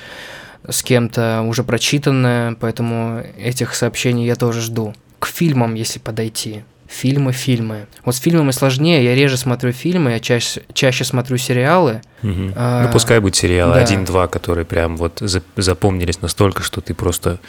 [0.67, 4.95] с кем-то уже прочитанное, поэтому этих сообщений я тоже жду.
[5.19, 6.63] К фильмам, если подойти.
[6.87, 7.85] Фильмы, фильмы.
[8.03, 12.01] Вот с фильмами сложнее, я реже смотрю фильмы, я чаще, чаще смотрю сериалы.
[12.23, 12.53] Угу.
[12.55, 13.81] А, ну, пускай будет сериалы, да.
[13.81, 15.21] один-два, которые прям вот
[15.55, 17.39] запомнились настолько, что ты просто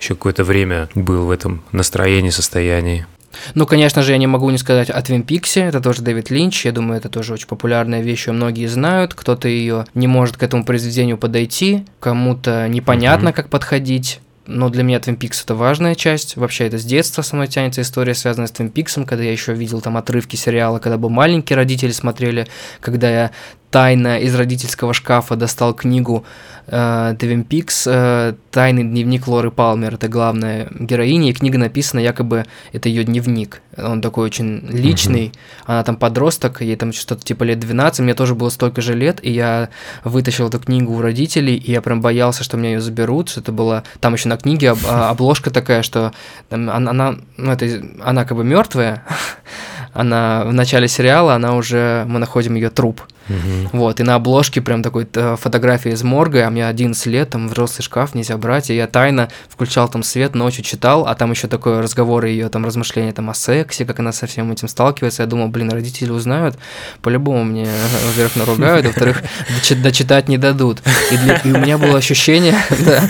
[0.00, 3.06] еще какое-то время был в этом настроении, состоянии.
[3.54, 6.64] Ну, конечно же, я не могу не сказать о Твин Пиксе, это тоже Дэвид Линч,
[6.64, 10.42] я думаю, это тоже очень популярная вещь, ее многие знают, кто-то ее не может к
[10.42, 15.94] этому произведению подойти, кому-то непонятно, mm как подходить, но для меня Twin Peaks это важная
[15.94, 16.36] часть.
[16.36, 19.54] Вообще это с детства со мной тянется история, связанная с Twin Peaks, когда я еще
[19.54, 22.46] видел там отрывки сериала, когда был маленький, родители смотрели,
[22.80, 23.30] когда я
[23.72, 26.24] тайно из родительского шкафа достал книгу
[26.66, 29.94] э, Твин Пикс э, «Тайный дневник Лоры Палмер».
[29.94, 33.62] Это главная героиня, и книга написана якобы, это ее дневник.
[33.76, 35.62] Он такой очень личный, mm-hmm.
[35.66, 39.20] она там подросток, ей там что-то типа лет 12, мне тоже было столько же лет,
[39.22, 39.70] и я
[40.04, 43.84] вытащил эту книгу у родителей, и я прям боялся, что меня ее заберут, это было...
[44.00, 46.12] Там еще на книге об, обложка такая, что
[46.50, 49.02] там, она, она, ну, это, она как бы мертвая,
[49.92, 53.02] она в начале сериала, она уже, мы находим ее труп.
[53.28, 53.78] Угу.
[53.78, 57.48] Вот, и на обложке прям такой э, фотография из морга, а мне 11 лет, там
[57.48, 61.46] взрослый шкаф, нельзя брать, и я тайно включал там свет, ночью читал, а там еще
[61.46, 65.28] такой разговор ее там размышления там о сексе, как она со всем этим сталкивается, я
[65.28, 66.56] думал, блин, родители узнают,
[67.00, 67.68] по-любому мне,
[68.08, 69.22] во-первых, наругают, во-вторых,
[69.82, 70.82] дочитать не дадут.
[71.12, 73.02] И, для, и у меня было ощущение, да,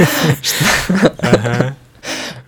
[0.42, 1.74] что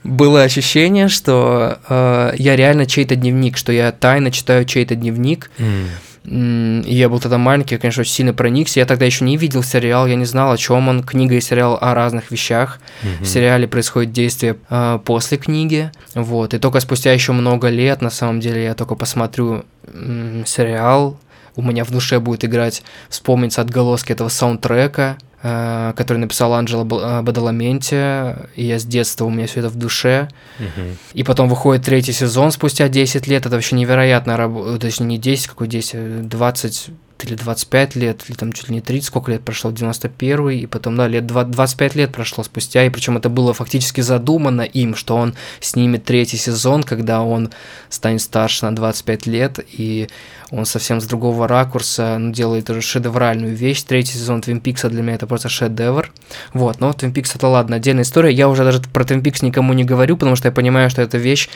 [0.05, 5.51] было ощущение, что э, я реально чей-то дневник, что я тайно читаю чей-то дневник.
[5.59, 6.85] Mm.
[6.87, 8.81] Я был тогда маленький, я, конечно, очень сильно проникся.
[8.81, 11.03] Я тогда еще не видел сериал, я не знал, о чем он.
[11.03, 12.81] Книга и сериал о разных вещах.
[13.03, 13.25] Mm-hmm.
[13.25, 15.91] В сериале происходит действие э, после книги.
[16.15, 16.55] Вот.
[16.55, 21.19] И только спустя еще много лет, на самом деле, я только посмотрю э, сериал.
[21.57, 25.19] У меня в душе будет играть, вспомнится отголоски этого саундтрека.
[25.47, 29.77] Э, который написал Анджело э, Бадаламенти, и я с детства, у меня все это в
[29.77, 30.31] душе.
[30.59, 30.97] Uh-huh.
[31.13, 35.49] И потом выходит третий сезон спустя 10 лет, это вообще невероятно работа, точнее не 10,
[35.49, 36.91] какой 10, 20
[37.23, 40.97] или 25 лет, или там чуть ли не 30, сколько лет прошло, 91 и потом,
[40.97, 45.17] да, лет 20, 25 лет прошло спустя, и причем это было фактически задумано им, что
[45.17, 47.51] он снимет третий сезон, когда он
[47.89, 50.09] станет старше на 25 лет, и
[50.51, 53.83] он совсем с другого ракурса ну, делает уже шедевральную вещь.
[53.83, 56.13] Третий сезон Твин Пикса для меня это просто шедевр.
[56.53, 58.33] Вот, но Твин Пикс это ладно, отдельная история.
[58.33, 61.19] Я уже даже про Твин Пикс никому не говорю, потому что я понимаю, что эта
[61.19, 61.49] вещь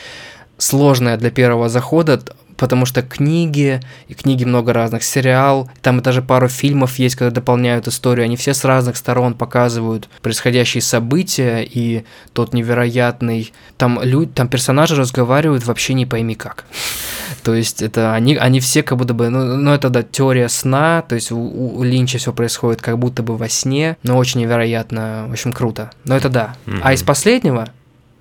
[0.58, 2.20] сложная для первого захода,
[2.58, 7.88] потому что книги, и книги много разных, сериал, там даже пару фильмов есть, когда дополняют
[7.88, 14.48] историю, они все с разных сторон показывают происходящие события, и тот невероятный, там, люди, там
[14.48, 16.64] персонажи разговаривают вообще не пойми как.
[17.42, 21.02] То есть это они, они все как будто бы, ну, ну это да, теория сна,
[21.02, 25.26] то есть у, у Линча все происходит как будто бы во сне, но очень невероятно,
[25.28, 25.92] в общем, круто.
[26.04, 26.56] Но это да.
[26.66, 26.80] Mm-hmm.
[26.82, 27.68] А из последнего,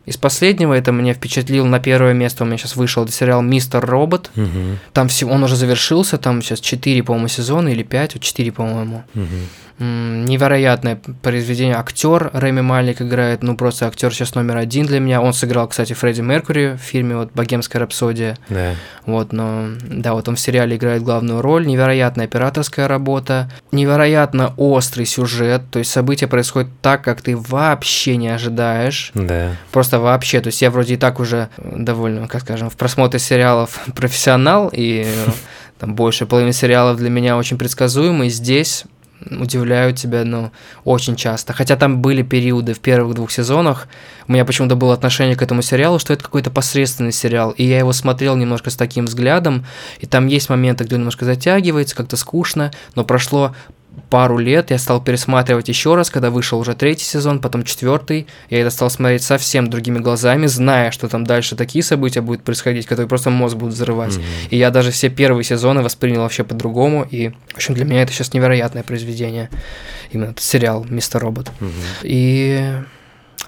[0.08, 2.44] из последнего это меня впечатлил на первое место.
[2.44, 4.32] У меня сейчас вышел сериал «Мистер Робот».
[4.38, 4.80] Угу.
[4.94, 9.04] Там все, он уже завершился, там сейчас 4, по-моему, сезона или 5, 4, по-моему.
[9.14, 9.26] Угу
[9.80, 11.76] невероятное произведение.
[11.76, 15.22] Актер Рэми Малик играет, ну просто актер сейчас номер один для меня.
[15.22, 18.38] Он сыграл, кстати, Фредди Меркьюри в фильме вот «Богемская рапсодия».
[18.50, 18.74] Да.
[19.06, 21.66] Вот, но да, вот он в сериале играет главную роль.
[21.68, 25.64] Невероятная операторская работа, невероятно острый сюжет.
[25.72, 29.12] То есть события происходят так, как ты вообще не ожидаешь.
[29.14, 29.52] Да.
[29.72, 30.42] Просто вообще.
[30.42, 35.06] То есть я вроде и так уже довольно, как скажем, в просмотре сериалов профессионал и
[35.80, 38.30] там больше половины сериалов для меня очень предсказуемый.
[38.30, 38.86] Здесь
[39.32, 40.52] удивляют тебя, ну,
[40.84, 41.54] очень часто.
[41.54, 43.88] Хотя там были периоды в первых двух сезонах,
[44.28, 47.80] у меня почему-то было отношение к этому сериалу, что это какой-то посредственный сериал, и я
[47.80, 49.66] его смотрел немножко с таким взглядом,
[50.00, 53.56] и там есть моменты, где он немножко затягивается, как-то скучно, но прошло
[54.10, 58.28] пару лет я стал пересматривать еще раз, когда вышел уже третий сезон, потом четвертый.
[58.50, 62.86] Я это стал смотреть совсем другими глазами, зная, что там дальше такие события будут происходить,
[62.86, 64.14] которые просто мозг будут взрывать.
[64.14, 64.50] Mm-hmm.
[64.52, 67.08] И я даже все первые сезоны воспринял вообще по-другому.
[67.10, 69.50] И, в общем, для меня это сейчас невероятное произведение.
[70.12, 71.52] Именно этот сериал «Мистер Робот».
[71.60, 71.72] Mm-hmm.
[72.04, 72.74] И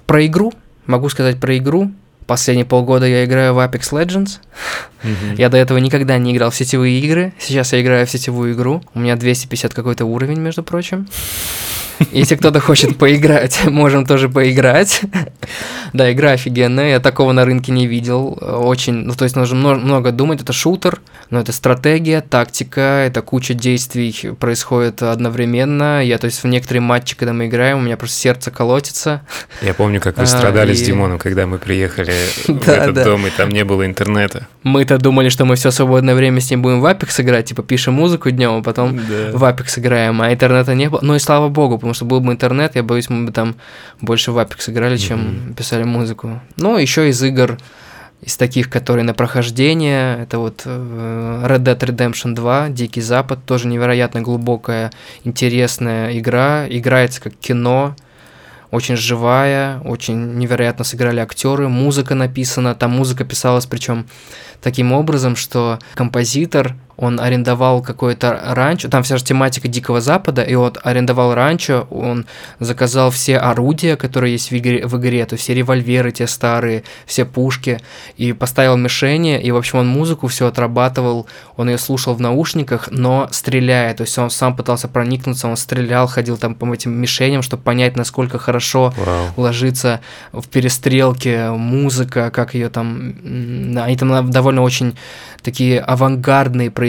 [0.05, 0.53] про игру,
[0.85, 1.91] могу сказать про игру.
[2.29, 4.37] Последние полгода я играю в Apex Legends.
[5.01, 5.35] Mm-hmm.
[5.39, 7.33] Я до этого никогда не играл в сетевые игры.
[7.39, 8.83] Сейчас я играю в сетевую игру.
[8.93, 11.07] У меня 250 какой-то уровень, между прочим.
[12.11, 15.01] Если кто-то хочет поиграть, можем тоже поиграть.
[15.93, 18.37] Да, игра офигенная, я такого на рынке не видел.
[18.41, 23.53] Очень, ну то есть нужно много думать, это шутер, но это стратегия, тактика, это куча
[23.53, 26.03] действий происходит одновременно.
[26.03, 29.21] Я, то есть в некоторые матчи, когда мы играем, у меня просто сердце колотится.
[29.61, 32.13] Я помню, как вы а, страдали а, с Димоном, когда мы приехали
[32.47, 34.47] в этот дом, и там не было интернета.
[34.63, 37.95] Мы-то думали, что мы все свободное время с ним будем в Apex играть, типа пишем
[37.95, 40.99] музыку днем, а потом в Apex играем, а интернета не было.
[41.01, 43.55] Ну и слава богу, потому что был бы интернет, я боюсь, мы бы там
[43.99, 46.39] больше в Apex играли, чем писали музыку.
[46.55, 47.57] Ну, еще из игр
[48.21, 53.67] из таких, которые на прохождение, это вот э, Red Dead Redemption 2, Дикий Запад, тоже
[53.67, 54.91] невероятно глубокая,
[55.23, 57.95] интересная игра, играется как кино,
[58.69, 64.05] очень живая, очень невероятно сыграли актеры, музыка написана, там музыка писалась причем
[64.61, 70.55] таким образом, что композитор он арендовал какое-то ранчо, там вся же тематика Дикого Запада, и
[70.55, 72.25] вот арендовал ранчо, он
[72.59, 77.23] заказал все орудия, которые есть в игре, в игре то все револьверы те старые, все
[77.23, 77.79] пушки,
[78.17, 81.25] и поставил мишени, и, в общем, он музыку все отрабатывал,
[81.55, 86.07] он ее слушал в наушниках, но стреляя, то есть он сам пытался проникнуться, он стрелял,
[86.07, 89.27] ходил там по этим мишеням, чтобы понять, насколько хорошо Вау.
[89.37, 90.01] ложится
[90.33, 93.15] в перестрелке музыка, как ее там...
[93.77, 94.95] Они там довольно очень
[95.41, 96.88] такие авангардные произведения.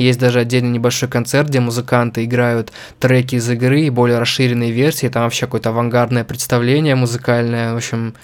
[0.00, 5.08] Есть даже отдельный небольшой концерт, где музыканты играют треки из игры и более расширенные версии.
[5.08, 7.74] Там вообще какое-то авангардное представление музыкальное.
[7.74, 8.14] В общем,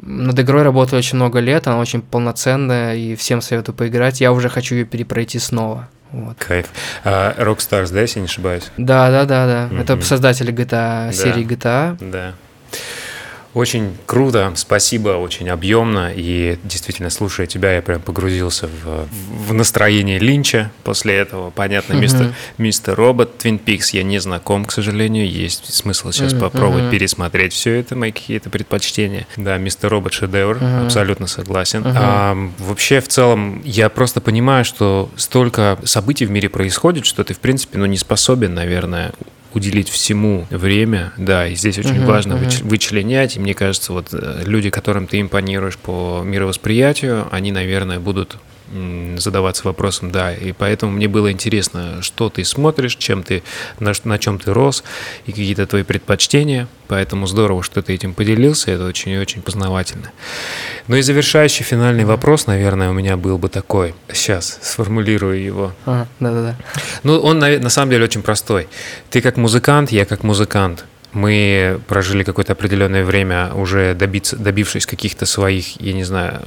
[0.00, 4.20] над игрой работаю очень много лет, она очень полноценная, и всем советую поиграть.
[4.20, 5.88] Я уже хочу ее перепройти снова.
[6.12, 6.36] Вот.
[6.38, 6.66] Кайф.
[7.04, 8.64] А, Rockstars, да, если не ошибаюсь?
[8.76, 9.68] Да, да, да, да.
[9.70, 9.80] Мгм.
[9.82, 11.12] Это создатели GTA, Да.
[11.12, 11.96] серии GTA.
[12.10, 12.34] Да.
[13.52, 16.12] Очень круто, спасибо, очень объемно.
[16.14, 19.08] И действительно, слушая тебя, я прям погрузился в,
[19.48, 21.50] в настроение Линча после этого.
[21.50, 25.28] Понятно, мистер, мистер Робот, Твин Пикс я не знаком, к сожалению.
[25.28, 29.26] Есть смысл сейчас попробовать пересмотреть все это, мои какие-то предпочтения.
[29.36, 31.82] Да, мистер Робот шедевр, абсолютно согласен.
[31.84, 37.34] А, вообще, в целом, я просто понимаю, что столько событий в мире происходит, что ты,
[37.34, 39.12] в принципе, ну, не способен, наверное,
[39.54, 44.08] уделить всему время, да, и здесь очень Мгм, важно выч- вычленять, и мне кажется, вот
[44.12, 48.36] э, люди, которым ты импонируешь по мировосприятию, они, наверное, будут
[49.16, 53.42] задаваться вопросом, да, и поэтому мне было интересно, что ты смотришь, чем ты,
[53.78, 54.84] на, на чем ты рос,
[55.26, 60.12] и какие-то твои предпочтения, поэтому здорово, что ты этим поделился, это очень и очень познавательно.
[60.86, 65.72] Ну и завершающий финальный вопрос, наверное, у меня был бы такой, сейчас сформулирую его.
[65.86, 66.56] Да-да-да.
[67.02, 68.68] Ну, он наве- на самом деле очень простой.
[69.10, 70.84] Ты как музыкант, я как музыкант.
[71.12, 76.42] Мы прожили какое-то определенное время, уже добиться, добившись каких-то своих, я не знаю,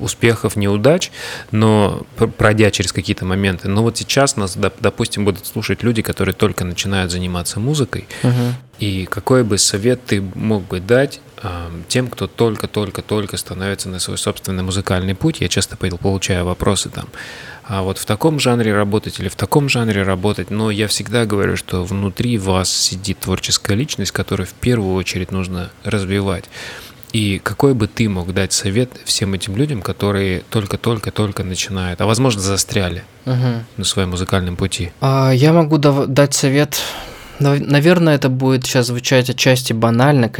[0.00, 1.10] успехов, неудач,
[1.50, 3.68] но пр- пройдя через какие-то моменты.
[3.68, 8.06] Но вот сейчас нас, доп- допустим, будут слушать люди, которые только начинают заниматься музыкой.
[8.22, 8.54] Мгм.
[8.78, 14.18] И какой бы совет ты мог бы дать а, тем, кто только-только-только становится на свой
[14.18, 15.40] собственный музыкальный путь?
[15.40, 17.08] Я часто пол- получаю вопросы там,
[17.64, 21.56] а вот в таком жанре работать или в таком жанре работать, но я всегда говорю,
[21.56, 26.44] что внутри вас сидит творческая личность, которую в первую очередь нужно развивать.
[27.12, 32.40] И какой бы ты мог дать совет всем этим людям, которые только-только-только начинают, а возможно
[32.42, 33.64] застряли Мгм.
[33.76, 34.92] на своем музыкальном пути?
[35.00, 36.78] А, Я могу дать совет.
[37.38, 40.30] Нав- Наверное, это будет сейчас звучать отчасти банально.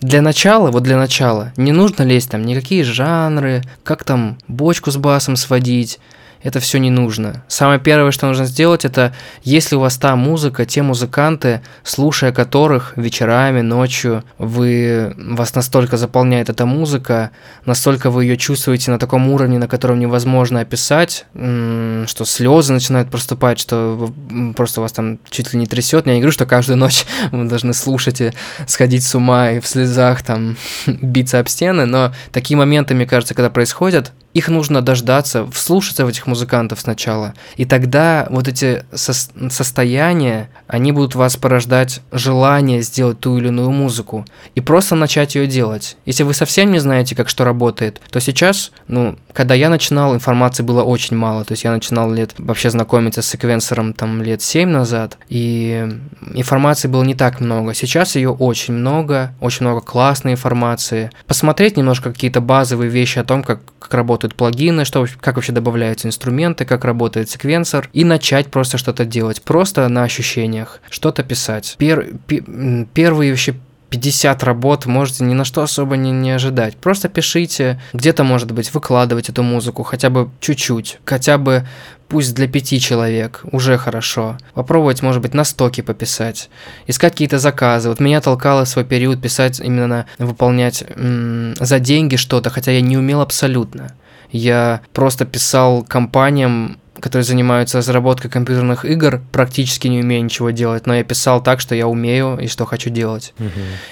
[0.00, 4.96] Для начала, вот для начала, не нужно лезть там никакие жанры, как там бочку с
[4.96, 5.98] басом сводить.
[6.44, 7.42] Это все не нужно.
[7.48, 12.92] Самое первое, что нужно сделать, это если у вас та музыка, те музыканты, слушая которых
[12.96, 17.30] вечерами, ночью, вы, вас настолько заполняет эта музыка,
[17.64, 23.58] настолько вы ее чувствуете на таком уровне, на котором невозможно описать, что слезы начинают проступать,
[23.58, 24.12] что
[24.54, 26.06] просто вас там чуть ли не трясет.
[26.06, 28.32] Я не говорю, что каждую ночь вы должны слушать и
[28.66, 33.32] сходить с ума и в слезах там биться об стены, но такие моменты, мне кажется,
[33.32, 39.50] когда происходят, их нужно дождаться, вслушаться в этих музыкантов сначала, и тогда вот эти сос-
[39.50, 45.46] состояния, они будут вас порождать желание сделать ту или иную музыку, и просто начать ее
[45.46, 45.96] делать.
[46.04, 50.62] Если вы совсем не знаете, как что работает, то сейчас, ну, когда я начинал, информации
[50.62, 54.68] было очень мало, то есть я начинал лет вообще знакомиться с секвенсором там лет 7
[54.68, 55.88] назад, и
[56.34, 57.74] информации было не так много.
[57.74, 61.10] Сейчас ее очень много, очень много классной информации.
[61.26, 66.08] Посмотреть немножко какие-то базовые вещи о том, как, как работают плагины, что, как вообще добавляются
[66.08, 71.76] инструменты, как работает секвенсор, и начать просто что-то делать, просто на ощущениях, что-то писать.
[71.78, 73.54] Пер- пе- м, первые вообще
[73.94, 76.76] 50 работ можете ни на что особо не, не ожидать.
[76.76, 81.64] Просто пишите, где-то, может быть, выкладывать эту музыку хотя бы чуть-чуть, хотя бы
[82.08, 84.36] пусть для пяти человек, уже хорошо.
[84.54, 86.50] Попробовать, может быть, на стоке пописать,
[86.88, 87.88] искать какие-то заказы.
[87.88, 92.98] Вот меня толкало свой период писать именно выполнять м, за деньги что-то, хотя я не
[92.98, 93.94] умел абсолютно.
[94.32, 100.94] Я просто писал компаниям, которые занимаются разработкой компьютерных игр, практически не умею ничего делать, но
[100.94, 103.34] я писал так, что я умею и что хочу делать.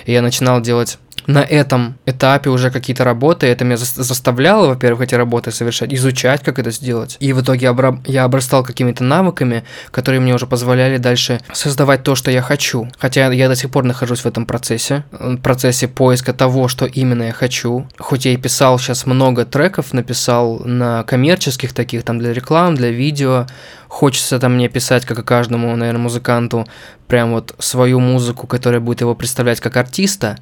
[0.06, 0.96] И я начинал делать
[1.26, 6.42] на этом этапе уже какие-то работы, это меня зас- заставляло, во-первых, эти работы совершать, изучать,
[6.42, 7.16] как это сделать.
[7.20, 12.14] И в итоге обра- я обрастал какими-то навыками, которые мне уже позволяли дальше создавать то,
[12.14, 12.88] что я хочу.
[12.98, 17.24] Хотя я до сих пор нахожусь в этом процессе, э, процессе поиска того, что именно
[17.24, 17.86] я хочу.
[17.98, 22.90] Хоть я и писал сейчас много треков, написал на коммерческих таких, там для реклам, для
[22.90, 23.46] видео,
[23.88, 26.66] хочется там мне писать, как и каждому, наверное, музыканту,
[27.08, 30.38] прям вот свою музыку, которая будет его представлять как артиста.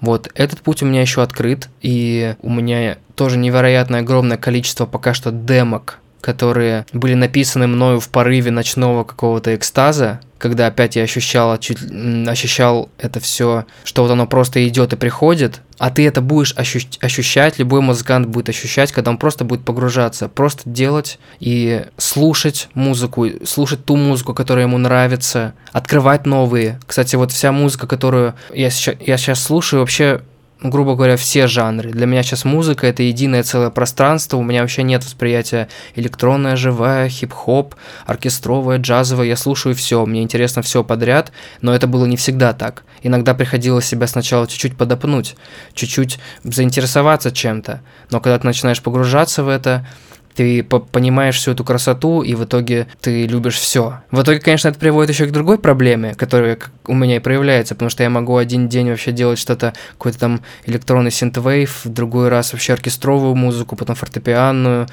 [0.00, 5.14] Вот, этот путь у меня еще открыт, и у меня тоже невероятное огромное количество пока
[5.14, 11.58] что демок, которые были написаны мною в порыве ночного какого-то экстаза, когда опять я ощущал,
[11.58, 11.78] чуть,
[12.26, 16.86] ощущал это все, что вот оно просто идет и приходит, а ты это будешь ощущ
[17.02, 23.26] ощущать, любой музыкант будет ощущать, когда он просто будет погружаться, просто делать и слушать музыку,
[23.44, 26.80] слушать ту музыку, которая ему нравится, открывать новые.
[26.86, 30.22] Кстати, вот вся музыка, которую я сейчас, я сейчас слушаю, вообще
[30.70, 31.90] грубо говоря, все жанры.
[31.90, 37.08] Для меня сейчас музыка— это единое целое пространство, у меня вообще нет восприятия электронная, живая,
[37.08, 37.74] хип-хоп,
[38.06, 42.84] оркестровая, джазовая, я слушаю все, мне интересно все подряд, но это было не всегда так.
[43.02, 45.36] Иногда приходилось себя сначала чуть-чуть подопнуть,
[45.74, 49.86] чуть-чуть заинтересоваться чем-то, но когда ты начинаешь погружаться в это,
[50.34, 54.00] ты понимаешь всю эту красоту, и в итоге ты любишь все.
[54.10, 57.90] В итоге, конечно, это приводит еще к другой проблеме, которая у меня и проявляется, потому
[57.90, 62.52] что я могу один день вообще делать что-то, какой-то там электронный synthwave, в другой раз
[62.52, 64.88] вообще оркестровую музыку, потом фортепианную,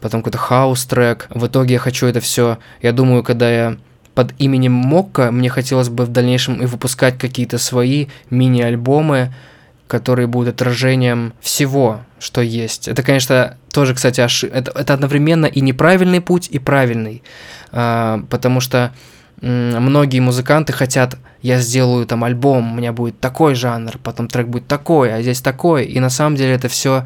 [0.00, 1.26] потом какой-то house-трек.
[1.30, 2.58] В итоге я хочу это все.
[2.80, 3.76] Я думаю, когда я
[4.14, 9.34] под именем Мокка, мне хотелось бы в дальнейшем и выпускать какие-то свои мини-альбомы,
[9.86, 12.88] которые будут отражением всего, что есть.
[12.88, 14.50] Это, конечно, тоже, кстати, ошиб...
[14.54, 17.22] это, это одновременно и неправильный путь, и правильный,
[17.72, 18.90] а, потому что
[19.42, 24.66] многие музыканты хотят, я сделаю там альбом, у меня будет такой жанр, потом трек будет
[24.66, 27.04] такой, а здесь такой, и на самом деле это все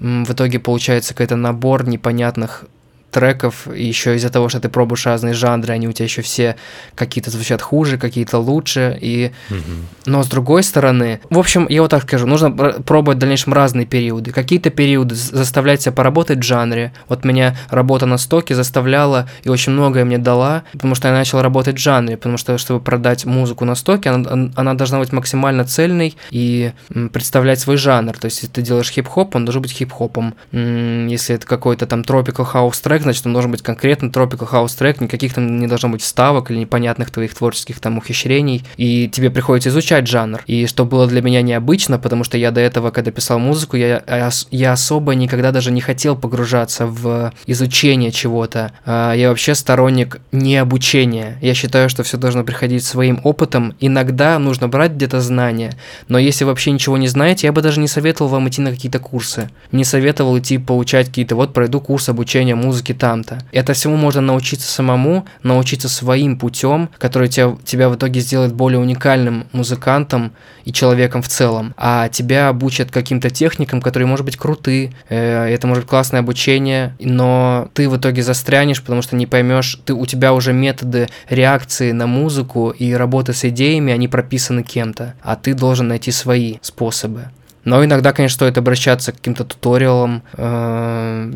[0.00, 2.64] в итоге получается какой-то набор непонятных
[3.10, 6.56] треков, и еще из-за того, что ты пробуешь разные жанры, они у тебя еще все
[6.94, 9.32] какие-то звучат хуже, какие-то лучше, и...
[9.50, 9.60] Угу.
[10.06, 13.86] Но с другой стороны, в общем, я вот так скажу, нужно пробовать в дальнейшем разные
[13.86, 14.32] периоды.
[14.32, 16.92] Какие-то периоды заставлять себя поработать в жанре.
[17.08, 21.40] Вот меня работа на стоке заставляла и очень многое мне дала, потому что я начал
[21.40, 25.64] работать в жанре, потому что, чтобы продать музыку на стоке, она, она должна быть максимально
[25.64, 26.72] цельной и
[27.12, 28.16] представлять свой жанр.
[28.18, 30.34] То есть, если ты делаешь хип-хоп, он должен быть хип-хопом.
[30.52, 35.00] Если это какой-то там tropical house трек, значит, он должен быть конкретно tropical house трек,
[35.00, 39.70] никаких там не должно быть вставок или непонятных твоих творческих там ухищрений, и тебе приходится
[39.70, 40.42] изучать жанр.
[40.46, 44.02] И что было для меня необычно, потому что я до этого, когда писал музыку, я,
[44.50, 48.72] я особо никогда даже не хотел погружаться в изучение чего-то.
[48.84, 51.38] А, я вообще сторонник не обучения.
[51.40, 53.74] Я считаю, что все должно приходить своим опытом.
[53.80, 55.72] Иногда нужно брать где-то знания,
[56.08, 58.98] но если вообще ничего не знаете, я бы даже не советовал вам идти на какие-то
[58.98, 59.50] курсы.
[59.72, 63.38] Не советовал идти получать какие-то, вот пройду курс обучения музыки там-то.
[63.52, 68.78] Это всему можно научиться самому, научиться своим путем, который тебя, тебя в итоге сделает более
[68.78, 70.32] уникальным музыкантом
[70.64, 71.74] и человеком в целом.
[71.76, 76.94] А тебя обучат каким-то техникам, которые, может быть, круты, э, это может быть классное обучение,
[76.98, 81.92] но ты в итоге застрянешь, потому что не поймешь, ты, у тебя уже методы реакции
[81.92, 87.30] на музыку и работы с идеями, они прописаны кем-то, а ты должен найти свои способы.
[87.66, 91.32] Но иногда, конечно, стоит обращаться к каким-то туториалам, э,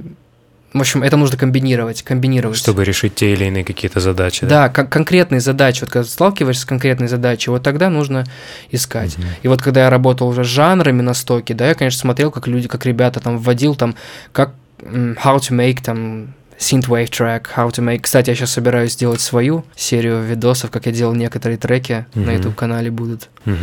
[0.73, 2.57] в общем, это нужно комбинировать, комбинировать.
[2.57, 4.47] Чтобы решить те или иные какие-то задачи.
[4.47, 5.81] Да, да кон- конкретные задачи.
[5.81, 8.25] Вот когда сталкиваешься с конкретной задачей, вот тогда нужно
[8.71, 9.19] искать.
[9.19, 9.27] Угу.
[9.43, 12.47] И вот когда я работал уже с жанрами на стоке, да, я, конечно, смотрел, как
[12.47, 13.97] люди, как ребята там вводил там,
[14.33, 18.01] как how to make там synthwave track, how to make.
[18.03, 22.25] Кстати, я сейчас собираюсь сделать свою серию видосов, как я делал некоторые треки угу.
[22.25, 23.29] на YouTube канале будут.
[23.45, 23.57] Угу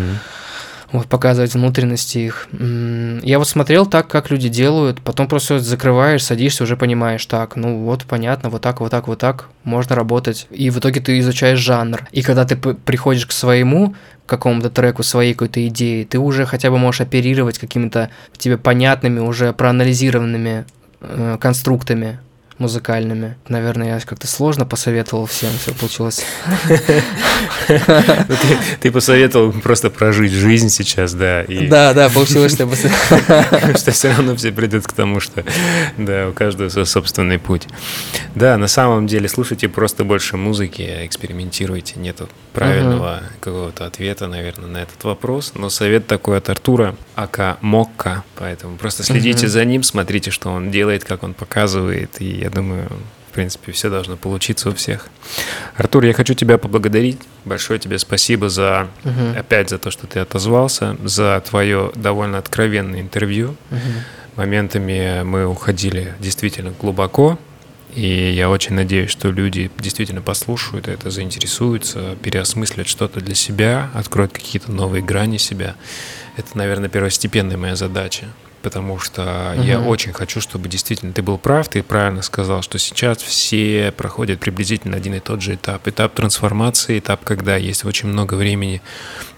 [0.91, 2.47] вот, показывать внутренности их.
[3.23, 7.84] Я вот смотрел так, как люди делают, потом просто закрываешь, садишься, уже понимаешь, так, ну
[7.84, 10.47] вот понятно, вот так, вот так, вот так, можно работать.
[10.49, 12.07] И в итоге ты изучаешь жанр.
[12.11, 13.95] И когда ты приходишь к своему
[14.26, 19.53] какому-то треку, своей какой-то идеи, ты уже хотя бы можешь оперировать какими-то тебе понятными, уже
[19.53, 20.65] проанализированными
[21.01, 22.19] э, конструктами
[22.59, 23.38] музыкальными.
[23.47, 26.23] Наверное, я как-то сложно посоветовал всем, все получилось.
[27.69, 28.35] Ну,
[28.79, 31.45] ты посоветовал просто прожить жизнь сейчас, да.
[31.47, 32.67] Да, да, получилось, что
[33.77, 35.43] Что все равно все придут к тому, что
[35.97, 37.67] да, у каждого свой собственный путь.
[38.35, 41.99] Да, на самом деле, слушайте просто больше музыки, экспериментируйте.
[41.99, 45.53] Нету правильного какого-то ответа, наверное, на этот вопрос.
[45.55, 48.23] Но совет такой от Артура, ака Мокка.
[48.35, 52.88] Поэтому просто следите за ним, смотрите, что он делает, как он показывает, и я думаю,
[53.30, 55.10] в принципе, все должно получиться у всех.
[55.76, 57.19] Артур, я хочу тебя поблагодарить.
[57.45, 59.38] Большое тебе спасибо за, угу.
[59.38, 63.56] опять за то, что ты отозвался, за твое довольно откровенное интервью.
[63.69, 64.38] Угу.
[64.38, 67.38] Моментами мы уходили действительно глубоко,
[67.94, 74.32] и я очень надеюсь, что люди действительно послушают это, заинтересуются, переосмыслят что-то для себя, откроют
[74.32, 75.76] какие-то новые грани себя.
[76.38, 78.26] Это, наверное, первостепенная моя задача
[78.68, 79.64] потому что угу.
[79.64, 84.41] я очень хочу, чтобы действительно ты был прав, ты правильно сказал, что сейчас все проходят
[84.41, 85.88] приблизительно один и тот же этап.
[85.88, 88.81] Этап трансформации, этап, когда есть очень много времени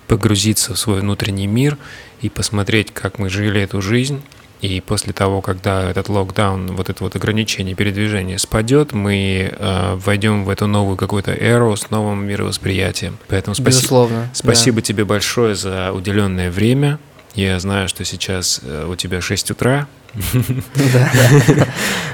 [0.08, 1.78] погрузиться в свой внутренний мир
[2.22, 4.20] и посмотреть, как мы жили эту жизнь,
[4.62, 10.44] И после того, когда этот локдаун, вот это вот ограничение передвижения спадет, мы э, войдем
[10.44, 13.18] в эту новую какую-то эру с новым мировосприятием.
[13.28, 13.78] Поэтому спаси...
[13.78, 14.30] Безусловно.
[14.34, 14.82] спасибо да.
[14.82, 17.00] тебе большое за уделенное время.
[17.36, 19.88] Я знаю, что сейчас э, у тебя 6 утра.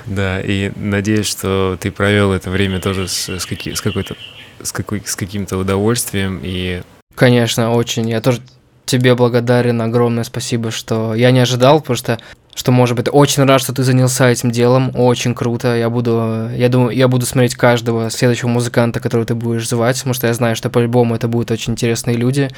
[0.06, 3.46] Да, и надеюсь, что ты провел это время тоже с
[3.82, 4.16] какой-то
[4.62, 6.82] с, какой, с каким-то удовольствием и
[7.16, 8.10] Конечно, очень.
[8.10, 8.42] Я тоже
[8.86, 12.20] тебе благодарен, огромное спасибо, что я не ожидал, потому что
[12.56, 15.76] что, может быть, очень рад, что ты занялся этим делом, очень круто.
[15.76, 20.14] Я буду, я думаю, я буду смотреть каждого следующего музыканта, которого ты будешь звать, потому
[20.14, 22.50] что я знаю, что по-любому это будут очень интересные люди.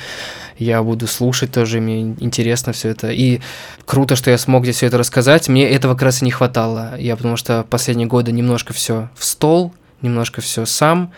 [0.59, 3.09] Я буду слушать тоже, мне интересно все это.
[3.09, 3.41] И
[3.85, 5.49] круто, что я смог здесь все это рассказать.
[5.49, 6.93] Мне этого как раз и не хватало.
[6.99, 11.11] Я потому что последние годы немножко все в стол, немножко все сам.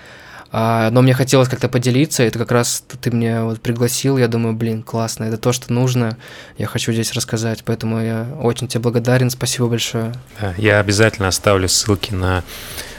[0.52, 4.56] А, но мне хотелось как-то поделиться, это как раз ты мне вот пригласил, я думаю,
[4.56, 6.18] блин, классно, это то, что нужно,
[6.58, 10.14] я хочу здесь рассказать, поэтому я очень тебе благодарен, спасибо большое.
[10.58, 12.44] Я обязательно оставлю ссылки на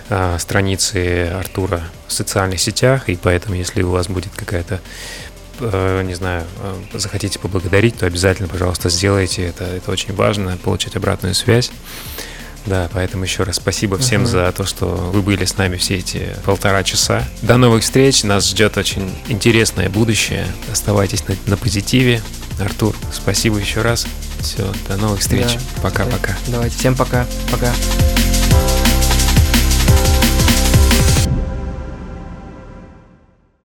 [0.08, 4.80] а, страницы Артура в социальных сетях, и поэтому, если у вас будет какая-то
[5.60, 9.64] э, не знаю, э, захотите поблагодарить, то обязательно, пожалуйста, сделайте это.
[9.64, 11.70] Это очень важно, получить обратную связь.
[12.66, 14.26] Да, поэтому еще раз спасибо всем uh-huh.
[14.26, 17.24] за то, что вы были с нами все эти полтора часа.
[17.42, 20.46] До новых встреч, нас ждет очень интересное будущее.
[20.70, 22.22] Оставайтесь на, на позитиве.
[22.60, 24.06] Артур, спасибо еще раз.
[24.40, 25.58] Все, до новых встреч.
[25.82, 26.32] Пока-пока.
[26.46, 26.52] Да.
[26.52, 27.26] Давайте, всем пока.
[27.50, 27.72] Пока.